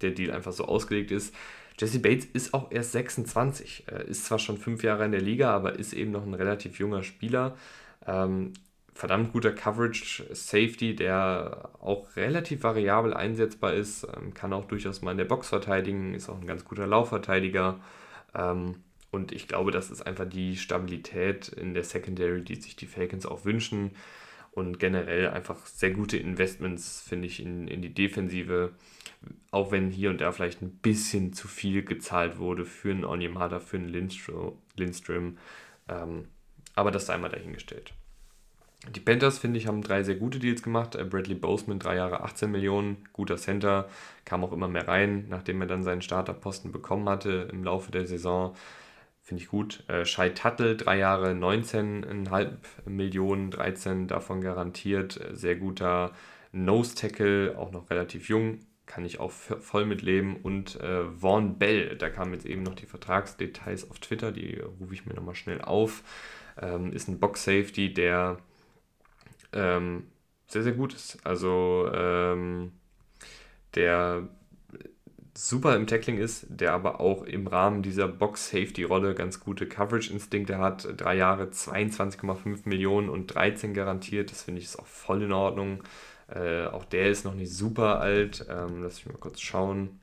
[0.00, 1.34] der Deal einfach so ausgelegt ist.
[1.78, 5.54] Jesse Bates ist auch erst 26, äh, ist zwar schon fünf Jahre in der Liga,
[5.54, 7.56] aber ist eben noch ein relativ junger Spieler.
[8.06, 8.54] Ähm,
[8.96, 15.18] verdammt guter Coverage-Safety, der auch relativ variabel einsetzbar ist, ähm, kann auch durchaus mal in
[15.18, 17.78] der Box verteidigen, ist auch ein ganz guter Laufverteidiger.
[18.34, 18.76] Ähm,
[19.10, 23.26] und ich glaube, das ist einfach die Stabilität in der Secondary, die sich die Falcons
[23.26, 23.92] auch wünschen.
[24.52, 28.72] Und generell einfach sehr gute Investments, finde ich, in, in die Defensive.
[29.50, 33.60] Auch wenn hier und da vielleicht ein bisschen zu viel gezahlt wurde für einen Onyemada,
[33.60, 34.56] für einen Lindstrom.
[34.74, 35.36] Lindstrom.
[35.88, 36.28] Ähm,
[36.74, 37.92] aber das sei mal dahingestellt.
[38.94, 40.94] Die Panthers, finde ich, haben drei sehr gute Deals gemacht.
[40.94, 43.88] Äh, Bradley Boseman, drei Jahre 18 Millionen, guter Center,
[44.24, 48.06] kam auch immer mehr rein, nachdem er dann seinen Starterposten bekommen hatte im Laufe der
[48.06, 48.54] Saison.
[49.22, 49.82] Finde ich gut.
[49.88, 52.48] Äh, Shai Tuttle, drei Jahre 19,5
[52.84, 55.20] Millionen, 13 davon garantiert.
[55.20, 56.12] Äh, sehr guter
[56.52, 60.36] Nose Tackle, auch noch relativ jung, kann ich auch voll mitleben.
[60.36, 60.78] Und
[61.18, 65.12] Vaughn Bell, da kamen jetzt eben noch die Vertragsdetails auf Twitter, die rufe ich mir
[65.12, 66.02] nochmal schnell auf.
[66.58, 68.38] Ähm, ist ein Box Safety, der
[69.56, 70.04] ähm,
[70.46, 71.18] sehr, sehr gut ist.
[71.24, 72.72] Also ähm,
[73.74, 74.28] der
[75.36, 80.88] super im Tackling ist, der aber auch im Rahmen dieser Box-Safety-Rolle ganz gute Coverage-Instinkte hat.
[80.96, 84.30] Drei Jahre 22,5 Millionen und 13 garantiert.
[84.30, 85.82] Das finde ich ist auch voll in Ordnung.
[86.28, 88.46] Äh, auch der ist noch nicht super alt.
[88.48, 90.00] Ähm, lass mich mal kurz schauen.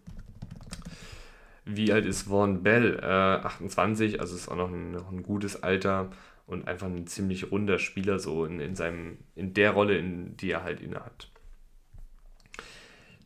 [1.65, 2.99] Wie alt ist Vaughn Bell?
[3.01, 3.05] Äh,
[3.45, 6.11] 28, also ist auch noch ein, noch ein gutes Alter
[6.45, 10.51] und einfach ein ziemlich runder Spieler, so in, in, seinem, in der Rolle, in die
[10.51, 11.29] er halt innehat.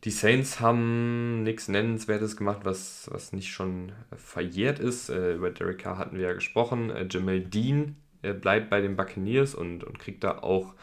[0.04, 5.08] Die Saints haben nichts Nennenswertes gemacht, was, was nicht schon verjährt ist.
[5.08, 6.90] Äh, über Derek Carr hatten wir ja gesprochen.
[6.90, 10.74] Äh, Jamal Dean äh, bleibt bei den Buccaneers und, und kriegt da auch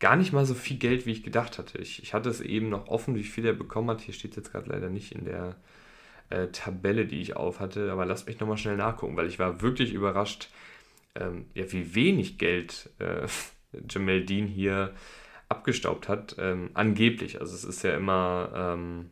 [0.00, 1.78] gar nicht mal so viel Geld, wie ich gedacht hatte.
[1.78, 4.00] Ich, ich hatte es eben noch offen, wie viel er bekommen hat.
[4.00, 5.54] Hier steht es jetzt gerade leider nicht in der
[6.30, 7.92] äh, Tabelle, die ich auf hatte.
[7.92, 10.50] Aber lasst mich nochmal schnell nachgucken, weil ich war wirklich überrascht,
[11.14, 13.26] ähm, ja, wie wenig Geld äh,
[13.88, 14.94] Jamel Dean hier
[15.48, 17.40] abgestaubt hat, ähm, angeblich.
[17.40, 19.10] Also es ist ja immer, ähm,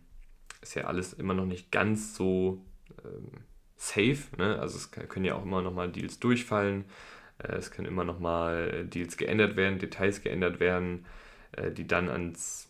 [0.60, 2.64] ist ja alles immer noch nicht ganz so
[3.04, 3.44] ähm,
[3.76, 4.36] safe.
[4.36, 4.58] Ne?
[4.58, 6.84] Also es können ja auch immer noch mal Deals durchfallen.
[7.38, 11.06] Äh, es können immer noch mal Deals geändert werden, Details geändert werden,
[11.52, 12.68] äh, die dann ans,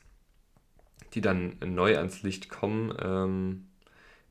[1.14, 2.94] die dann neu ans Licht kommen.
[3.00, 3.68] Ähm,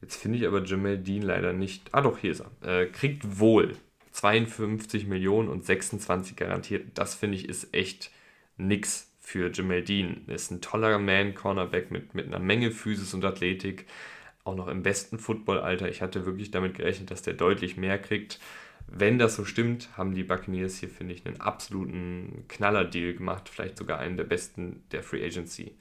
[0.01, 1.89] jetzt finde ich aber Jamel Dean leider nicht.
[1.93, 2.81] Ah doch, hier ist er.
[2.81, 3.75] Äh, kriegt wohl
[4.11, 6.87] 52 Millionen und 26 garantiert.
[6.95, 8.11] Das finde ich ist echt
[8.57, 10.25] nix für Jamal Dean.
[10.27, 13.85] Ist ein toller Man-Cornerback mit, mit einer Menge Physis und Athletik.
[14.43, 15.87] Auch noch im besten Footballalter.
[15.87, 18.39] Ich hatte wirklich damit gerechnet, dass der deutlich mehr kriegt.
[18.87, 23.47] Wenn das so stimmt, haben die Buccaneers hier, finde ich, einen absoluten Knaller-Deal gemacht.
[23.47, 25.75] Vielleicht sogar einen der besten der Free Agency.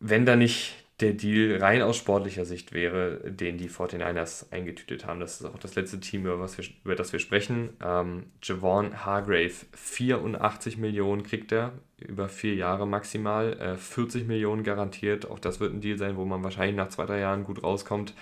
[0.00, 5.20] Wenn da nicht der Deal rein aus sportlicher Sicht wäre, den die 49ers eingetütet haben.
[5.20, 7.70] Das ist auch das letzte Team, über, was wir, über das wir sprechen.
[7.84, 15.30] Ähm, Javon Hargrave, 84 Millionen kriegt er, über vier Jahre maximal, äh, 40 Millionen garantiert.
[15.30, 18.14] Auch das wird ein Deal sein, wo man wahrscheinlich nach zwei, drei Jahren gut rauskommt.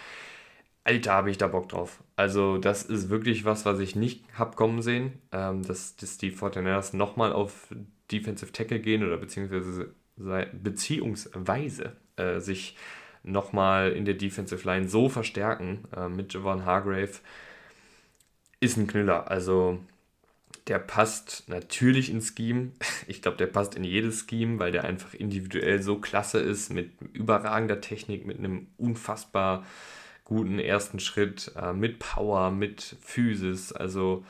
[0.84, 2.02] Alter, habe ich da Bock drauf.
[2.14, 6.30] Also das ist wirklich was, was ich nicht habe kommen sehen, ähm, dass, dass die
[6.30, 7.74] 49ers nochmal auf
[8.12, 9.94] Defensive Tackle gehen oder beziehungsweise,
[10.62, 12.76] beziehungsweise äh, sich
[13.22, 17.12] nochmal in der Defensive Line so verstärken äh, mit Javon Hargrave,
[18.60, 19.30] ist ein Knüller.
[19.30, 19.80] Also
[20.66, 22.72] der passt natürlich ins Scheme.
[23.08, 26.90] Ich glaube, der passt in jedes Scheme, weil der einfach individuell so klasse ist, mit
[27.12, 29.64] überragender Technik, mit einem unfassbar
[30.24, 33.72] guten ersten Schritt, äh, mit Power, mit Physis.
[33.72, 34.24] Also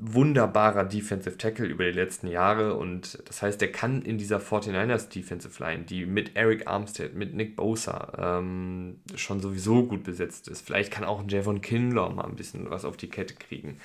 [0.00, 5.08] wunderbarer Defensive Tackle über die letzten Jahre und das heißt, der kann in dieser 49ers
[5.08, 10.66] Defensive Line, die mit Eric Armstead, mit Nick Bosa ähm, schon sowieso gut besetzt ist,
[10.66, 13.78] vielleicht kann auch ein Javon Kinlaw mal ein bisschen was auf die Kette kriegen.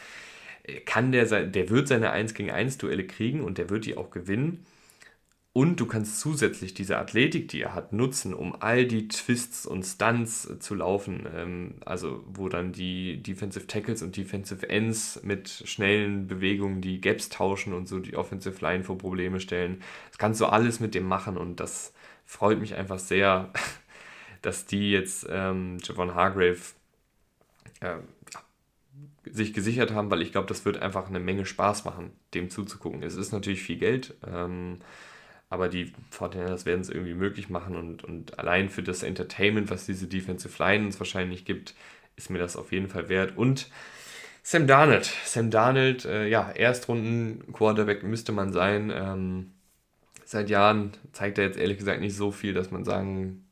[0.86, 4.12] Kann der, der wird seine 1 gegen 1 Duelle kriegen und der wird die auch
[4.12, 4.66] gewinnen.
[5.58, 9.82] Und du kannst zusätzlich diese Athletik, die er hat, nutzen, um all die Twists und
[9.82, 11.28] Stunts äh, zu laufen.
[11.34, 17.30] Ähm, also wo dann die Defensive Tackles und Defensive Ends mit schnellen Bewegungen die Gaps
[17.30, 19.82] tauschen und so die Offensive Line vor Probleme stellen.
[20.10, 21.92] Das kannst du alles mit dem machen und das
[22.24, 23.52] freut mich einfach sehr,
[24.44, 26.60] dass die jetzt ähm, Javon Hargrave
[27.80, 27.96] äh,
[29.26, 33.02] sich gesichert haben, weil ich glaube, das wird einfach eine Menge Spaß machen, dem zuzugucken.
[33.02, 34.14] Es ist natürlich viel Geld.
[34.24, 34.78] Ähm,
[35.50, 39.86] aber die Fortinanders werden es irgendwie möglich machen und, und allein für das Entertainment, was
[39.86, 41.74] diese Defensive Line uns wahrscheinlich gibt,
[42.16, 43.38] ist mir das auf jeden Fall wert.
[43.38, 43.70] Und
[44.44, 45.06] Sam Darnold.
[45.26, 48.92] Sam Darnold, äh, ja, Erstrunden-Quarterback müsste man sein.
[48.94, 49.52] Ähm,
[50.26, 53.47] seit Jahren zeigt er jetzt ehrlich gesagt nicht so viel, dass man sagen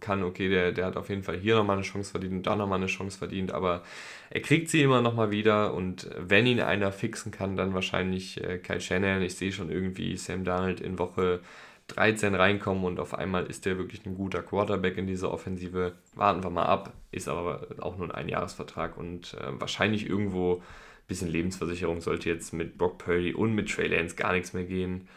[0.00, 2.56] kann, okay, der, der hat auf jeden Fall hier nochmal eine Chance verdient und da
[2.56, 3.82] nochmal eine Chance verdient, aber
[4.30, 8.58] er kriegt sie immer nochmal wieder und wenn ihn einer fixen kann, dann wahrscheinlich äh,
[8.58, 9.22] Kyle Shannon.
[9.22, 11.40] Ich sehe schon irgendwie Sam Darnold in Woche
[11.88, 15.94] 13 reinkommen und auf einmal ist der wirklich ein guter Quarterback in dieser Offensive.
[16.14, 20.62] Warten wir mal ab, ist aber auch nur ein Einjahresvertrag und äh, wahrscheinlich irgendwo ein
[21.08, 25.08] bisschen Lebensversicherung sollte jetzt mit Brock Purdy und mit Trey Lance gar nichts mehr gehen.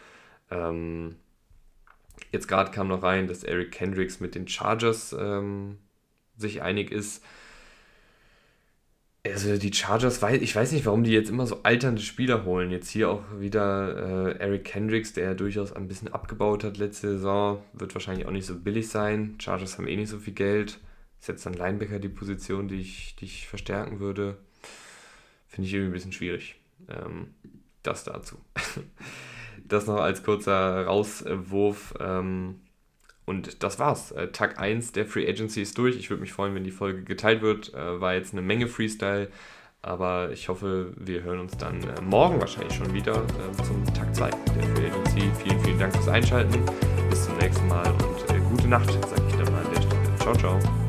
[0.50, 1.16] Ähm,
[2.30, 5.78] jetzt gerade kam noch rein, dass Eric Kendricks mit den Chargers ähm,
[6.36, 7.24] sich einig ist.
[9.24, 12.70] Also die Chargers, ich weiß nicht, warum die jetzt immer so alternde Spieler holen.
[12.72, 17.62] Jetzt hier auch wieder äh, Eric Kendricks, der durchaus ein bisschen abgebaut hat letzte Saison.
[17.72, 19.36] Wird wahrscheinlich auch nicht so billig sein.
[19.38, 20.80] Chargers haben eh nicht so viel Geld.
[21.20, 24.38] Ist jetzt dann Linebacker die Position, die ich, die ich verstärken würde.
[25.46, 26.56] Finde ich irgendwie ein bisschen schwierig.
[26.88, 27.34] Ähm,
[27.84, 28.38] das dazu.
[29.72, 31.94] das noch als kurzer Rauswurf.
[32.00, 32.60] Ähm,
[33.24, 34.12] und das war's.
[34.12, 35.96] Äh, Tag 1 der Free Agency ist durch.
[35.96, 37.72] Ich würde mich freuen, wenn die Folge geteilt wird.
[37.74, 39.28] Äh, war jetzt eine Menge Freestyle.
[39.84, 44.14] Aber ich hoffe, wir hören uns dann äh, morgen wahrscheinlich schon wieder äh, zum Tag
[44.14, 45.30] 2 der Free Agency.
[45.42, 46.64] Vielen, vielen Dank fürs Einschalten.
[47.10, 50.16] Bis zum nächsten Mal und gute Nacht, sage ich dann mal an der Stelle.
[50.18, 50.81] Ciao, ciao.